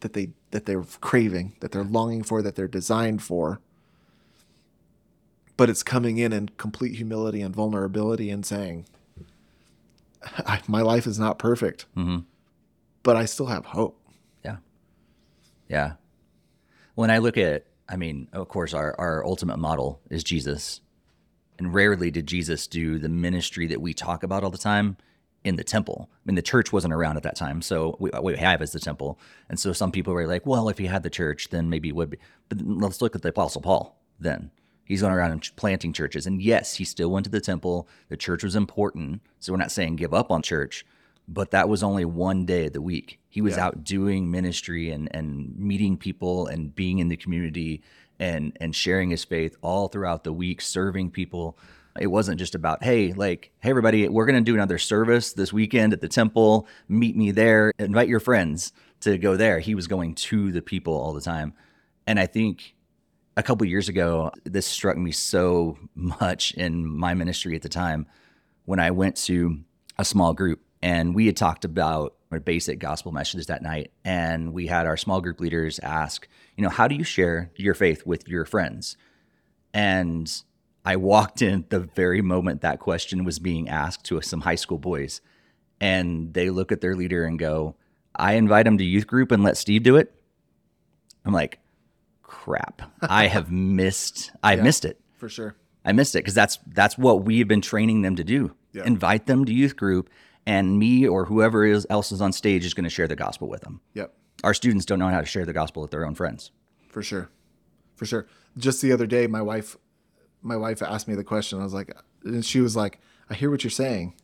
[0.00, 3.60] that they that they're craving, that they're longing for, that they're designed for.
[5.56, 8.86] But it's coming in in complete humility and vulnerability and saying,
[10.38, 12.18] I, "My life is not perfect, hmm
[13.02, 13.97] but I still have hope."
[15.68, 15.92] Yeah.
[16.94, 20.80] When I look at, I mean, of course, our, our ultimate model is Jesus.
[21.58, 24.96] And rarely did Jesus do the ministry that we talk about all the time
[25.44, 26.10] in the temple.
[26.12, 27.62] I mean, the church wasn't around at that time.
[27.62, 29.18] So we, what we have is the temple.
[29.48, 31.96] And so some people were like, well, if he had the church, then maybe it
[31.96, 32.18] would be.
[32.48, 34.50] But let's look at the Apostle Paul then.
[34.84, 36.26] He's going around and planting churches.
[36.26, 37.88] And yes, he still went to the temple.
[38.08, 39.20] The church was important.
[39.38, 40.86] So we're not saying give up on church,
[41.28, 43.20] but that was only one day of the week.
[43.28, 43.66] He was Yeah.
[43.66, 47.82] out doing ministry and, and meeting people and being in the community
[48.18, 51.58] and, and sharing his faith all throughout the week, serving people.
[52.00, 55.52] It wasn't just about, hey, like, hey, everybody, we're going to do another service this
[55.52, 56.66] weekend at the temple.
[56.88, 57.72] Meet me there.
[57.78, 59.58] Invite your friends to go there.
[59.58, 61.52] He was going to the people all the time.
[62.06, 62.74] And I think
[63.36, 68.06] a couple years ago, this struck me so much in my ministry at the time
[68.64, 69.60] when I went to
[69.98, 73.90] a small group and we had talked about our basic gospel messages that night.
[74.04, 77.74] And we had our small group leaders ask, you know, how do you share your
[77.74, 78.96] faith with your friends?
[79.72, 80.30] And
[80.84, 84.78] I walked in the very moment that question was being asked to some high school
[84.78, 85.20] boys.
[85.80, 87.76] And they look at their leader and go,
[88.14, 90.12] I invite him to youth group and let Steve do it.
[91.24, 91.58] I'm like,
[92.22, 92.82] crap.
[93.02, 94.62] I have missed I Yeah.
[94.62, 95.00] missed it.
[95.16, 95.54] For sure.
[95.84, 98.54] I missed it because that's that's what we've been training them to do.
[98.72, 98.84] Yeah.
[98.84, 100.10] Invite them to youth group,
[100.48, 103.48] and me or whoever is else is on stage is going to share the gospel
[103.48, 103.82] with them.
[103.92, 104.14] Yep.
[104.42, 106.50] Our students don't know how to share the gospel with their own friends.
[106.88, 107.30] For sure.
[107.96, 108.26] For sure.
[108.56, 109.76] Just the other day my wife
[110.40, 111.60] my wife asked me the question.
[111.60, 114.14] I was like and she was like, "I hear what you're saying,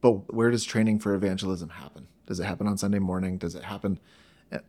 [0.00, 2.08] but where does training for evangelism happen?
[2.26, 3.38] Does it happen on Sunday morning?
[3.38, 3.98] Does it happen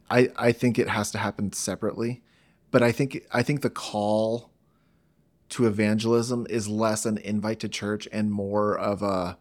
[0.10, 2.24] I I think it has to happen separately,
[2.72, 4.52] but I think I think the call
[5.50, 9.38] to evangelism is less an invite to church and more of a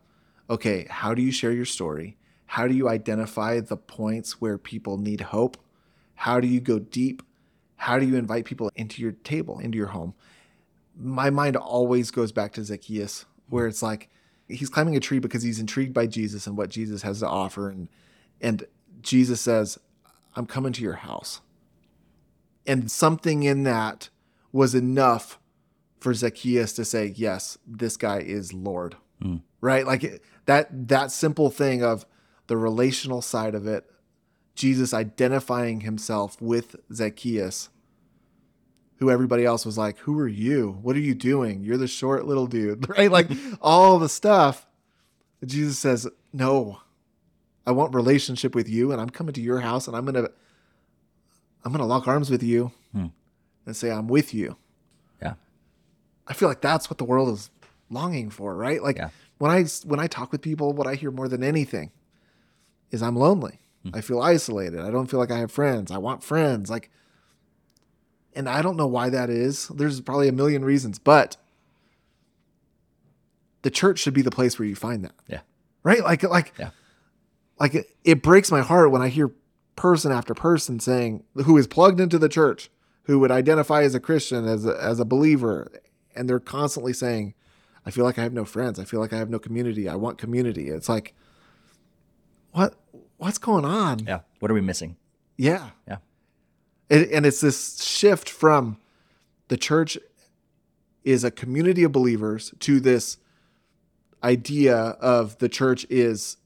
[0.52, 2.18] okay, how do you share your story?
[2.44, 5.56] How do you identify the points where people need hope?
[6.14, 7.22] How do you go deep?
[7.76, 10.12] How do you invite people into your table, into your home?
[10.94, 14.10] My mind always goes back to Zacchaeus, where it's like
[14.46, 17.70] he's climbing a tree because he's intrigued by Jesus and what Jesus has to offer.
[17.70, 17.88] And,
[18.42, 18.66] and
[19.00, 19.78] Jesus says,
[20.36, 21.40] I'm coming to your house.
[22.66, 24.10] And something in that
[24.52, 25.38] was enough
[25.98, 28.96] for Zacchaeus to say, Yes, this guy is Lord.
[29.22, 29.42] Mm.
[29.60, 29.86] Right?
[29.86, 32.04] Like that that simple thing of
[32.46, 33.88] the relational side of it,
[34.54, 37.68] Jesus identifying himself with Zacchaeus,
[38.96, 40.78] who everybody else was like, Who are you?
[40.82, 41.62] What are you doing?
[41.62, 43.10] You're the short little dude, right?
[43.10, 43.30] Like
[43.60, 44.66] all the stuff.
[45.44, 46.80] Jesus says, No,
[47.66, 50.28] I want relationship with you, and I'm coming to your house, and I'm gonna
[51.64, 53.06] I'm gonna lock arms with you hmm.
[53.66, 54.56] and say, I'm with you.
[55.20, 55.34] Yeah.
[56.26, 57.50] I feel like that's what the world is
[57.92, 58.82] longing for, right?
[58.82, 59.10] Like yeah.
[59.38, 61.90] when I when I talk with people, what I hear more than anything
[62.90, 63.60] is I'm lonely.
[63.84, 63.96] Mm-hmm.
[63.96, 64.80] I feel isolated.
[64.80, 65.90] I don't feel like I have friends.
[65.90, 66.70] I want friends.
[66.70, 66.90] Like,
[68.34, 69.68] and I don't know why that is.
[69.68, 71.36] There's probably a million reasons, but
[73.62, 75.14] the church should be the place where you find that.
[75.26, 75.40] Yeah.
[75.82, 76.02] Right.
[76.02, 76.70] Like, like, yeah.
[77.58, 79.32] Like it, it breaks my heart when I hear
[79.76, 82.70] person after person saying who is plugged into the church,
[83.04, 85.70] who would identify as a Christian, as a, as a believer,
[86.14, 87.34] and they're constantly saying,
[87.84, 88.78] "I feel like I have no friends.
[88.78, 89.88] I feel like I have no community.
[89.88, 91.14] I want community." It's like,
[92.52, 92.74] what
[93.18, 94.00] what's going on?
[94.00, 94.20] Yeah.
[94.40, 94.96] What are we missing?
[95.36, 95.70] Yeah.
[95.88, 95.98] Yeah.
[96.90, 98.78] And, and it's this shift from
[99.48, 99.98] the church
[101.04, 103.18] is a community of believers to this
[104.22, 106.36] idea of the church is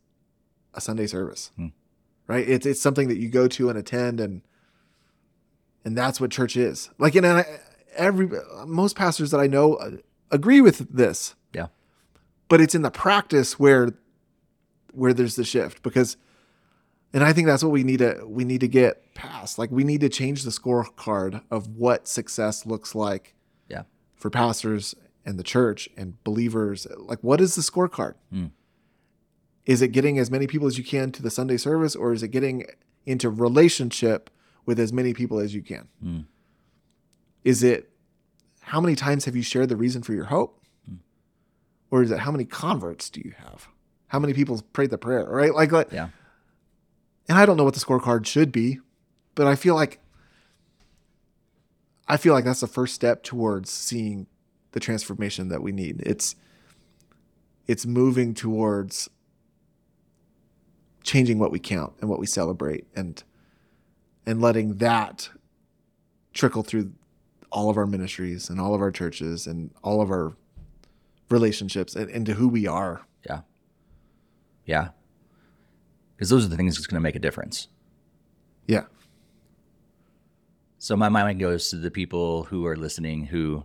[0.74, 1.68] a Sunday service, hmm.
[2.26, 2.48] right?
[2.48, 4.42] It's it's something that you go to and attend, and
[5.84, 6.90] and that's what church is.
[6.98, 7.44] Like, and
[7.94, 8.30] every
[8.66, 9.90] most pastors that I know uh,
[10.30, 11.34] agree with this.
[11.52, 11.68] Yeah,
[12.48, 13.90] but it's in the practice where
[14.92, 16.16] where there's the shift because
[17.12, 19.58] and I think that's what we need to we need to get past.
[19.58, 23.34] Like we need to change the scorecard of what success looks like.
[23.68, 23.82] Yeah.
[24.14, 28.14] For pastors and the church and believers, like what is the scorecard?
[28.32, 28.50] Mm.
[29.64, 32.22] Is it getting as many people as you can to the Sunday service, or is
[32.22, 32.66] it getting
[33.04, 34.30] into relationship
[34.64, 35.88] with as many people as you can?
[36.04, 36.26] Mm.
[37.44, 37.90] Is it
[38.66, 40.60] how many times have you shared the reason for your hope?
[40.90, 40.98] Mm.
[41.90, 43.68] Or is it how many converts do you have?
[44.08, 45.24] How many people prayed the prayer?
[45.24, 45.54] Right?
[45.54, 46.08] Like, like yeah
[47.28, 48.80] and I don't know what the scorecard should be,
[49.34, 50.00] but I feel like
[52.08, 54.26] I feel like that's the first step towards seeing
[54.72, 56.02] the transformation that we need.
[56.04, 56.36] It's
[57.66, 59.10] it's moving towards
[61.02, 63.22] changing what we count and what we celebrate and
[64.24, 65.30] and letting that
[66.32, 66.92] trickle through
[67.56, 70.36] all of our ministries and all of our churches and all of our
[71.30, 73.02] relationships and into who we are.
[73.28, 73.40] Yeah.
[74.64, 74.88] Yeah
[76.16, 77.68] because those are the things that's going to make a difference.
[78.66, 78.84] Yeah.
[80.78, 83.64] So my mind goes to the people who are listening who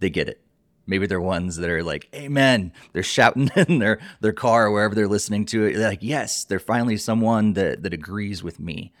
[0.00, 0.40] they get it.
[0.86, 4.94] Maybe they're ones that are like, "Amen." They're shouting in their their car or wherever
[4.94, 5.74] they're listening to it.
[5.74, 8.92] They're like, "Yes, they're finally someone that that agrees with me."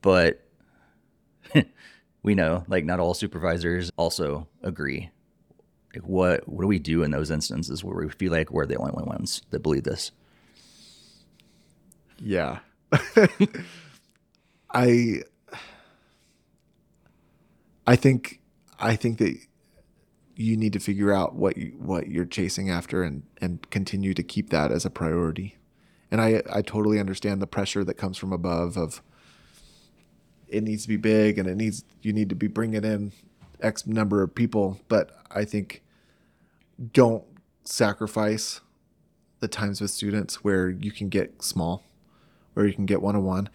[0.00, 0.42] But
[2.22, 5.10] we know, like, not all supervisors also agree.
[5.94, 8.76] Like, what what do we do in those instances where we feel like we're the
[8.76, 10.12] only ones that believe this?
[12.18, 12.60] Yeah.
[14.70, 15.22] I
[17.86, 18.40] I think
[18.78, 19.36] I think that
[20.34, 24.22] you need to figure out what you, what you're chasing after and and continue to
[24.22, 25.58] keep that as a priority.
[26.10, 29.02] And I I totally understand the pressure that comes from above of
[30.52, 33.12] it needs to be big and it needs you need to be bringing in
[33.60, 35.82] x number of people, but I think
[36.92, 37.24] don't
[37.64, 38.60] sacrifice
[39.40, 41.82] the times with students where you can get small
[42.54, 43.48] where you can get one on one.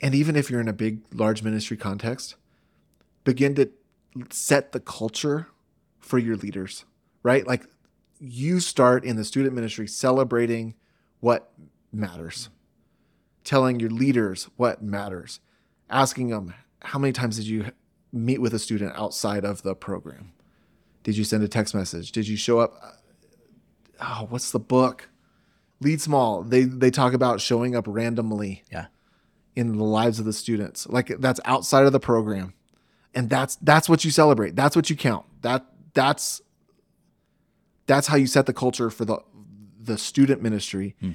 [0.00, 2.36] And even if you're in a big, large ministry context,
[3.24, 3.70] begin to
[4.30, 5.48] set the culture
[6.00, 6.84] for your leaders,
[7.22, 7.46] right?
[7.46, 7.66] Like
[8.20, 10.74] you start in the student ministry celebrating
[11.20, 11.52] what
[11.92, 12.50] matters,
[13.44, 15.40] telling your leaders what matters,
[15.90, 17.70] asking them, how many times did you
[18.12, 20.32] meet with a student outside of the program?
[21.02, 22.12] Did you send a text message?
[22.12, 23.02] Did you show up?
[24.00, 25.08] Oh, what's the book?
[25.84, 26.42] lead small.
[26.42, 28.64] They they talk about showing up randomly.
[28.70, 28.86] Yeah.
[29.54, 30.88] In the lives of the students.
[30.88, 32.54] Like that's outside of the program.
[33.14, 34.56] And that's that's what you celebrate.
[34.56, 35.26] That's what you count.
[35.42, 36.40] That that's
[37.86, 39.18] that's how you set the culture for the
[39.80, 40.96] the student ministry.
[41.00, 41.12] Hmm.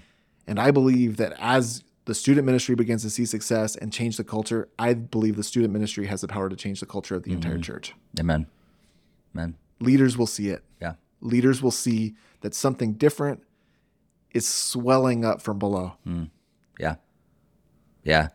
[0.48, 4.24] And I believe that as the student ministry begins to see success and change the
[4.24, 7.30] culture, I believe the student ministry has the power to change the culture of the
[7.30, 7.38] mm-hmm.
[7.38, 7.94] entire church.
[8.20, 8.48] Amen.
[9.36, 9.56] Amen.
[9.80, 10.64] Leaders will see it.
[10.82, 10.94] Yeah.
[11.22, 13.44] leaders will see that something different
[14.34, 15.98] is swelling up from below.
[16.80, 16.96] Yeah.
[18.04, 18.30] Yeah.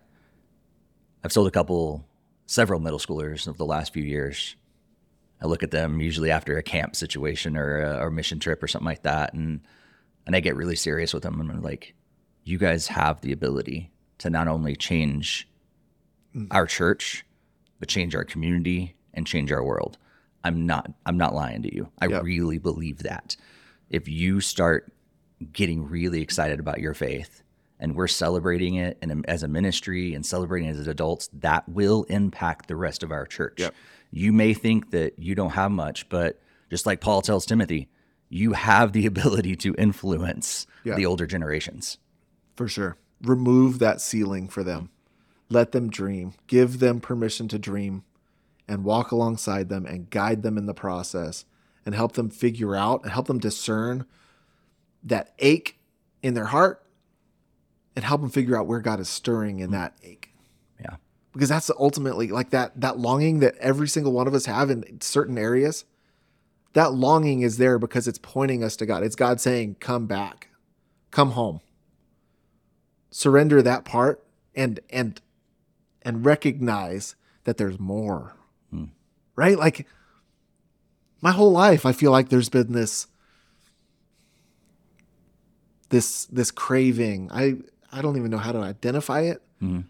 [1.25, 2.07] I've sold a couple,
[2.47, 4.55] several middle schoolers of the last few years.
[5.43, 8.63] I look at them usually after a camp situation or a, or a mission trip
[8.63, 9.63] or something like that, and
[10.27, 11.41] and I get really serious with them.
[11.41, 11.95] And I'm like,
[12.45, 15.49] you guys have the ability to not only change
[16.51, 17.25] our church,
[17.79, 19.99] but change our community and change our world.
[20.43, 21.89] I'm not I'm not lying to you.
[22.01, 22.23] I Yep.
[22.23, 23.37] really believe that.
[23.91, 24.93] If you start
[25.53, 27.43] getting really excited about your faith
[27.81, 32.05] and we're celebrating it and as a ministry and celebrating it as adults, that will
[32.05, 33.61] impact the rest of our church.
[33.61, 33.75] Yep.
[34.11, 36.41] You may think that you don't have much, but
[36.71, 37.89] just like Paul tells Timothy,
[38.29, 40.67] you have the ability to influence
[40.97, 41.99] the older generations.
[42.57, 42.97] For sure.
[43.23, 44.91] Remove that ceiling for them.
[45.49, 46.35] Let them dream.
[46.47, 48.05] Give them permission to dream
[48.67, 51.45] and walk alongside them and guide them in the process
[51.85, 54.07] and help them figure out and help them discern
[55.03, 55.79] that ache
[56.23, 56.83] in their heart
[57.95, 59.75] and help them figure out where God is stirring in mm-hmm.
[59.75, 60.31] that ache.
[60.81, 60.97] Yeah.
[61.33, 65.01] Because that's ultimately like that that longing that every single one of us have in
[65.01, 65.85] certain areas.
[66.73, 69.03] That longing is there because it's pointing us to God.
[69.03, 70.49] It's God saying, "Come back.
[71.11, 71.61] Come home."
[73.17, 74.21] Surrender that part
[74.57, 75.21] and and
[76.03, 78.35] and recognize that there's more.
[79.37, 79.57] Right?
[79.59, 79.87] Like
[81.21, 83.07] my whole life i feel like there's been this
[85.91, 87.31] this this craving.
[87.33, 87.57] I
[87.93, 89.41] i don't even know how to identify it.
[89.63, 89.85] Mhm.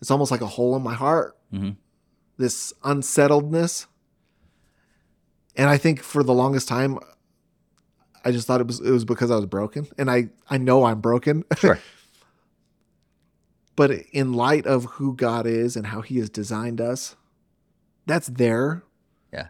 [0.00, 1.36] it's almost like a hole in my heart.
[1.52, 1.76] Mhm.
[2.38, 3.86] this unsettledness.
[5.56, 6.98] And i think for the longest time
[8.24, 9.86] i just thought it was it was because i was broken.
[9.98, 11.44] And i i know i'm broken.
[11.56, 11.78] Sure.
[13.76, 17.16] but in light of who God is and how he has designed us,
[18.06, 18.82] that's there
[19.32, 19.48] yeah.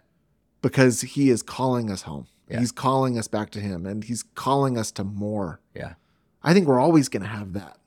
[0.61, 2.27] because he is calling us home.
[2.49, 2.59] Yeah.
[2.59, 5.59] He's calling us back to him and he's calling us to more.
[5.73, 5.93] Yeah.
[6.43, 7.77] I think we're always going to have that.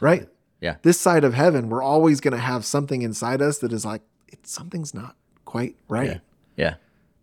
[0.00, 0.28] Right?
[0.60, 0.76] Yeah.
[0.82, 4.02] This side of heaven, we're always going to have something inside us that is like
[4.28, 6.08] it's something's not quite right.
[6.08, 6.18] Yeah.
[6.56, 6.74] Yeah.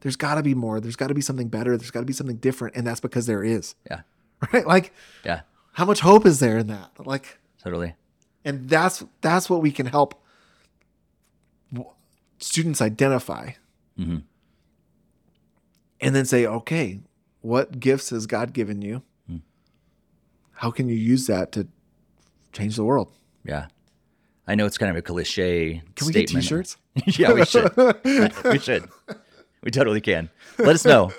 [0.01, 0.79] There's got to be more.
[0.79, 1.75] There's got to be something better.
[1.77, 3.75] There's got to be something different and that's because there is.
[3.89, 4.01] Yeah.
[4.51, 4.65] Right?
[4.65, 4.91] Like
[5.23, 5.41] Yeah.
[5.73, 6.89] how much hope is there in that?
[7.05, 7.93] Like Totally.
[8.45, 10.15] And that's that's what we can help
[12.39, 13.51] students identify
[13.99, 14.23] Mhm.
[15.99, 16.99] and then say okay
[17.41, 19.03] what gifts has god given you
[20.53, 21.67] how can you use that to
[22.53, 23.11] change the world
[23.43, 23.67] Yeah.
[24.47, 26.43] I know it's kind of a cliche can we get statement.
[26.43, 26.77] t-shirts
[27.19, 27.71] yeah, we should.
[28.43, 28.89] we should.
[29.63, 30.29] We totally can.
[30.59, 31.11] Let us know,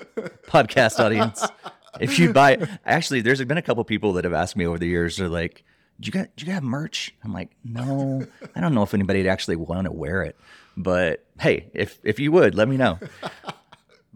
[0.46, 1.42] podcast audience,
[1.98, 2.58] if you buy.
[2.84, 5.16] Actually, there's been a couple people that have asked me over the years.
[5.16, 5.64] They're like,
[6.02, 6.34] "Do you got?
[6.36, 9.86] Do you have merch?" I'm like, "No, I don't know if anybody would actually want
[9.86, 10.36] to wear it,
[10.76, 12.98] but hey, if if you would, let me know."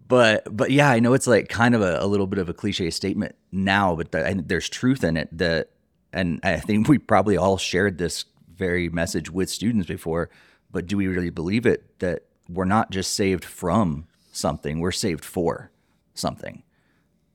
[0.08, 2.54] But but yeah, I know it's like kind of a, a little bit of a
[2.54, 5.28] cliche statement now, but the, there's truth in it.
[5.36, 5.70] That
[6.12, 8.24] and I think we probably all shared this
[8.54, 10.30] very message with students before.
[10.70, 15.24] But do we really believe it that we're not just saved from something, we're saved
[15.24, 15.70] for
[16.14, 16.62] something?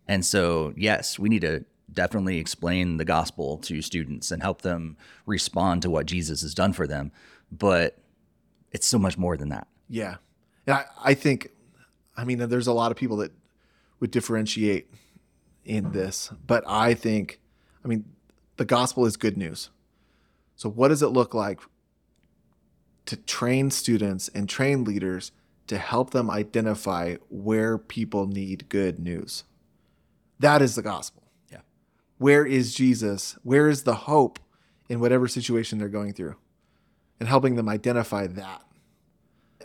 [0.07, 4.97] And so, yes, we need to definitely explain the gospel to students and help them
[5.25, 7.11] respond to what Jesus has done for them.
[7.51, 7.97] But
[8.71, 9.67] it's so much more than that.
[9.89, 10.15] yeah
[10.65, 11.49] and I, I think
[12.15, 13.31] i mean there's a lot of people that
[13.99, 14.89] would differentiate
[15.65, 17.39] in this but i think
[17.83, 18.05] i mean
[18.57, 19.69] the gospel is good news
[20.55, 21.59] so what does it look like
[23.05, 25.31] to train students and train leaders
[25.67, 29.43] to help them identify where people need good news
[30.39, 31.20] that is the gospel.
[32.22, 34.39] Where is jesus where is the hope
[34.89, 36.36] in whatever situation they're going through
[37.19, 38.61] and helping them identify that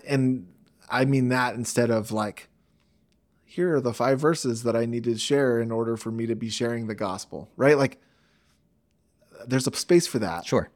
[0.06, 0.46] and
[0.88, 2.48] I mean that instead of like,
[3.44, 6.34] here are the five verses that I need to share in order for me to
[6.34, 7.78] be sharing the gospel, right?
[7.78, 8.00] Like,
[9.46, 10.46] there's a space for that.
[10.46, 10.70] Sure.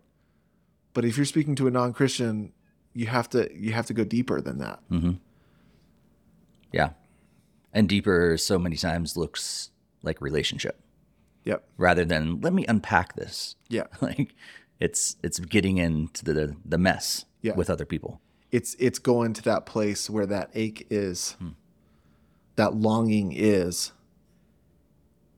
[0.92, 2.52] But if you're speaking to a non-Christian,
[2.92, 4.80] you have to you have to go deeper than that.
[4.90, 5.12] Mm-hmm.
[6.72, 6.90] Yeah.
[7.72, 9.70] And deeper so many times looks
[10.02, 10.80] like relationship
[11.44, 11.64] Yep.
[11.78, 13.56] rather than let me unpack this.
[13.68, 13.84] Yeah.
[14.00, 14.34] Like
[14.78, 17.54] it's it's getting into the the mess Yeah.
[17.54, 18.20] with other people.
[18.50, 21.50] It's it's going to that place where that ache is, hmm.
[22.56, 23.92] that longing is,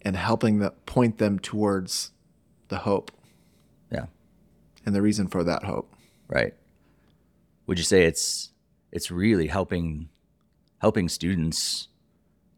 [0.03, 2.13] and helping them point them towards
[2.69, 3.11] the hope
[3.91, 4.07] Yeah.
[4.87, 5.93] and the reason for that hope.
[6.29, 6.55] Right.
[7.67, 8.51] Would you say it's
[8.91, 10.09] it's really helping
[10.79, 11.89] helping students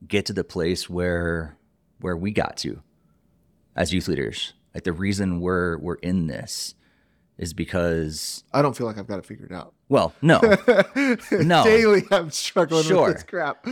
[0.07, 1.57] get to the place where
[2.01, 2.83] where we got to
[3.77, 4.53] as youth leaders?
[4.75, 6.75] Like the reason we're we're in this
[7.39, 9.73] is because I don't feel like I've got it figured out.
[9.89, 10.41] well, no.
[11.33, 11.65] No.
[11.65, 13.07] Daily, I'm struggling Sure.
[13.09, 13.67] with this crap.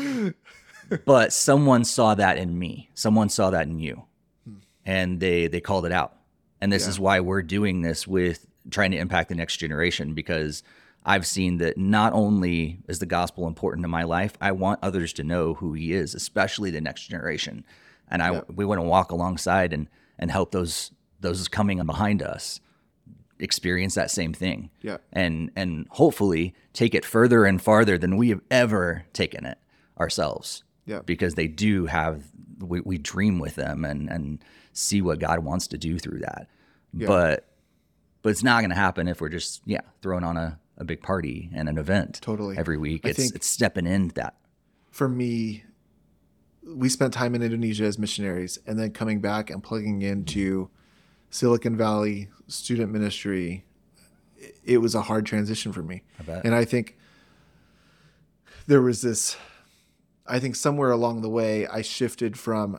[1.05, 2.91] but someone saw that in me.
[2.95, 4.05] Someone saw that in you.
[4.45, 4.55] Hmm.
[4.85, 6.17] And they they called it out.
[6.61, 6.91] And this Yeah.
[6.91, 10.63] is why we're doing this with trying to impact the next generation because
[11.05, 15.13] I've seen that not only is the gospel important to my life, I want others
[15.15, 17.65] to know who he is, especially the next generation.
[18.11, 18.41] And I Yeah.
[18.55, 19.89] we want to walk alongside and
[20.19, 20.91] and help those
[21.21, 22.61] those coming behind us
[23.39, 24.99] experience that same thing Yeah.
[25.13, 29.59] and and hopefully take it further and farther than we have ever taken it
[29.99, 31.01] ourselves Yeah.
[31.05, 32.25] because they do have
[32.61, 36.49] we, we dream with them and and see what god wants to do through that
[36.93, 37.07] Yeah.
[37.09, 37.49] but
[38.23, 41.03] but it's not going to happen if we're just yeah throwing on a, a big
[41.03, 42.57] party and an event Totally.
[42.57, 44.37] every week I it's it's stepping into that
[44.93, 45.65] For me,
[46.67, 50.71] we spent time in Indonesia as missionaries and then coming back and plugging into
[51.31, 53.65] Silicon Valley student ministry.
[54.65, 56.03] it- was a hard transition for me.
[56.29, 56.41] I.
[56.45, 56.97] And I think
[58.67, 59.37] there was this,
[60.27, 62.79] I think somewhere along the way, I shifted from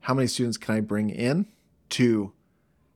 [0.00, 1.46] how many students can I bring in
[1.90, 2.32] to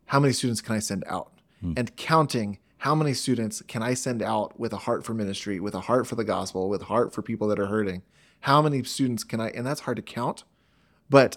[0.06, 1.32] how many students can I send out?
[1.60, 1.74] Hmm.
[1.76, 5.74] And counting how many students can I send out with a heart for ministry, with
[5.74, 8.02] a heart for the gospel, with a heart for people that are hurting?
[8.40, 10.44] How many students can I, and that's hard to count,
[11.10, 11.36] but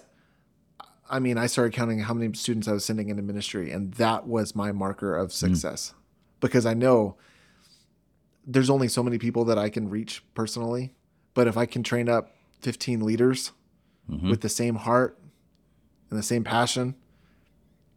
[1.10, 4.26] I mean, I started counting how many students I was sending into ministry, and that
[4.26, 5.32] was my marker of hmm.
[5.32, 5.94] success
[6.40, 7.16] because I know
[8.46, 10.94] there's only so many people that I can reach personally.
[11.34, 13.52] But if I can train up 15 leaders
[14.10, 14.28] mm-hmm.
[14.28, 15.18] with the same heart
[16.10, 16.94] and the same passion,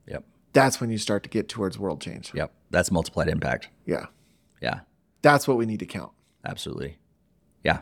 [0.07, 2.31] yep that's when you start to get towards world change.
[2.33, 4.05] yep that's multiplied impact Yeah.
[4.61, 4.81] yeah
[5.21, 6.11] That's what we need to count.
[6.45, 6.99] Absolutely.
[7.63, 7.81] Yeah.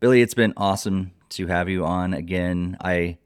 [0.00, 2.78] Billy, it's been awesome to have you on again.
[2.82, 3.18] I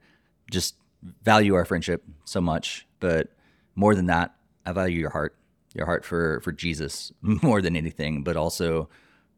[0.50, 0.74] just
[1.22, 3.28] value our friendship so much, but
[3.76, 4.34] more than that,
[4.66, 5.36] I value your heart,
[5.72, 8.88] your heart for for Jesus more than anything, but also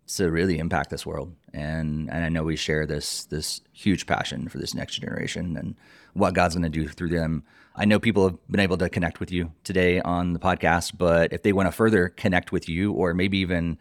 [0.06, 1.34] to really impact this world.
[1.52, 5.76] And and I know we share this this huge passion for this next generation and
[6.14, 7.44] what God's going to do through them.
[7.74, 11.34] I know people have been able to connect with you today on the podcast, but
[11.34, 13.76] if they want to further connect with you or maybe even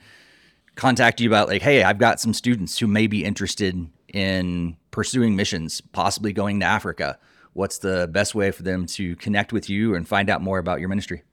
[0.75, 5.35] contact you about like, hey, I've got some students who may be interested in pursuing
[5.35, 7.17] missions, possibly going to Africa.
[7.53, 10.79] What's the best way for them to connect with you and find out more about
[10.79, 11.23] your ministry?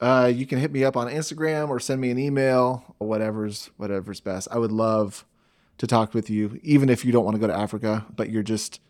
[0.00, 4.20] Uh, you can hit me up on Instagram or send me an email, whatever's whatever's
[4.20, 4.48] best.
[4.50, 5.24] I would love
[5.78, 8.42] to talk with you, even if you don't want to go to Africa, but you're
[8.42, 8.80] just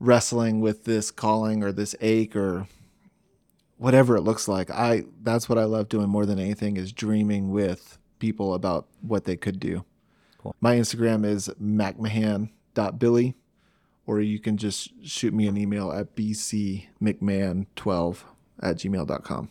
[0.00, 2.66] wrestling with this calling or this ache or
[3.76, 4.70] whatever it looks like.
[4.70, 9.24] I that's what I love doing more than anything is dreaming with people about what
[9.24, 9.84] they could do.
[10.38, 10.56] Cool.
[10.60, 13.34] My Instagram is mcmahan.billy,
[14.06, 18.18] or you can just shoot me an email at bcmcmahan12
[18.60, 19.50] at gmail.com.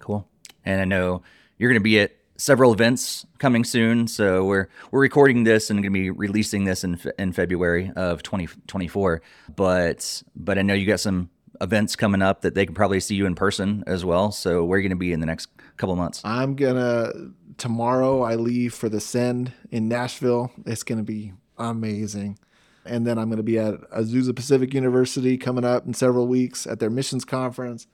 [0.00, 0.26] Cool.
[0.64, 1.22] And I know
[1.58, 4.08] you're going to be at several events coming soon.
[4.08, 8.22] So we're we're recording this and going to be releasing this in in February of
[8.22, 9.22] 2024.
[9.54, 13.14] But but I know you got some events coming up that they can probably see
[13.14, 14.32] you in person as well.
[14.32, 15.48] So where are you going to be in the next
[15.82, 16.22] couple months?
[16.24, 17.10] I'm gonna
[17.58, 18.22] tomorrow.
[18.22, 20.52] I leave for the Send in Nashville.
[20.64, 22.38] It's gonna be amazing,
[22.84, 26.78] and then I'm gonna be at Azusa Pacific University coming up in several weeks at
[26.78, 27.88] their missions conference.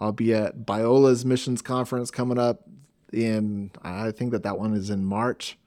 [0.00, 2.62] I'll be at Biola's missions conference coming up
[3.12, 3.70] in.
[3.82, 5.58] I think that that one is in March.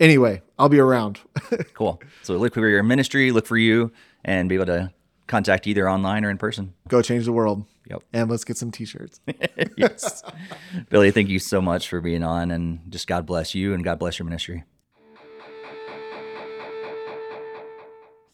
[0.00, 1.20] Anyway, I'll be around.
[1.74, 2.00] Cool.
[2.22, 3.92] So look for your ministry, look for you,
[4.24, 4.90] and be able to
[5.28, 6.74] contact either online or in person.
[6.88, 7.64] Go change the world.
[7.88, 8.02] Yep.
[8.12, 9.20] And let's get some t-shirts.
[9.76, 10.22] yes.
[10.90, 13.98] Billy, thank you so much for being on, and just God bless you and God
[13.98, 14.64] bless your ministry.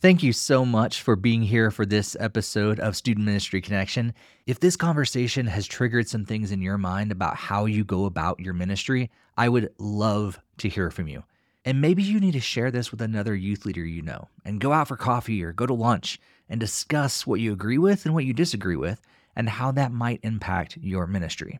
[0.00, 4.12] Thank you so much for being here for this episode of Student Ministry Connection.
[4.46, 8.38] If this conversation has triggered some things in your mind about how you go about
[8.38, 11.24] your ministry, I would love to hear from you.
[11.64, 14.72] And maybe you need to share this with another youth leader you know and go
[14.72, 18.24] out for coffee or go to lunch and discuss what you agree with and what
[18.24, 19.00] you disagree with
[19.36, 21.58] and how that might impact your ministry.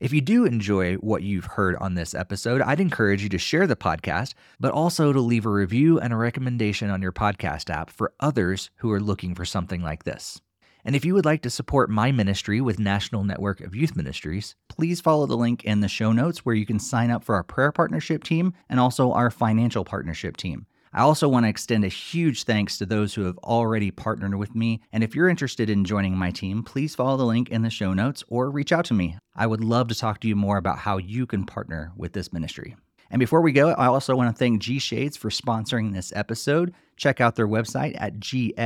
[0.00, 3.66] If you do enjoy what you've heard on this episode, I'd encourage you to share
[3.66, 7.88] the podcast, but also to leave a review and a recommendation on your podcast app
[7.88, 10.40] for others who are looking for something like this.
[10.84, 14.56] And if you would like to support my ministry with National Network of Youth Ministries,
[14.76, 17.42] Please follow the link in the show notes where you can sign up for our
[17.42, 20.66] prayer partnership team and also our financial partnership team.
[20.94, 24.54] I also want to extend a huge thanks to those who have already partnered with
[24.54, 24.82] me.
[24.92, 27.94] And if you're interested in joining my team, please follow the link in the show
[27.94, 29.16] notes or reach out to me.
[29.34, 32.30] I would love to talk to you more about how you can partner with this
[32.32, 32.76] ministry.
[33.10, 36.74] And before we go, I also want to thank G Shades for sponsoring this episode.
[36.96, 38.58] Check out their website at gshades.org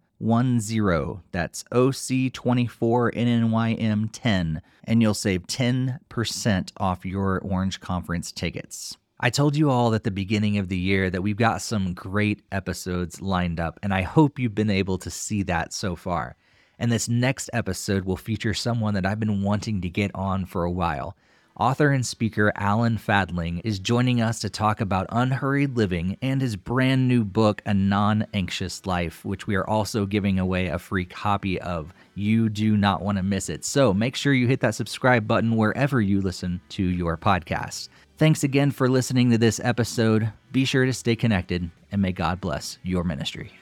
[1.32, 8.98] That's OC24NNYM10, and you'll save 10% off your Orange Conference tickets.
[9.20, 12.40] I told you all at the beginning of the year that we've got some great
[12.52, 16.36] episodes lined up, and I hope you've been able to see that so far.
[16.78, 20.62] And this next episode will feature someone that I've been wanting to get on for
[20.62, 21.16] a while.
[21.58, 26.54] Author and speaker Alan Fadling is joining us to talk about unhurried living and his
[26.54, 31.04] brand new book, A Non Anxious Life, which we are also giving away a free
[31.04, 31.92] copy of.
[32.14, 33.64] You do not want to miss it.
[33.64, 37.88] So make sure you hit that subscribe button wherever you listen to your podcast.
[38.18, 40.32] Thanks again for listening to this episode.
[40.50, 43.52] Be sure to stay connected, and may God bless your ministry.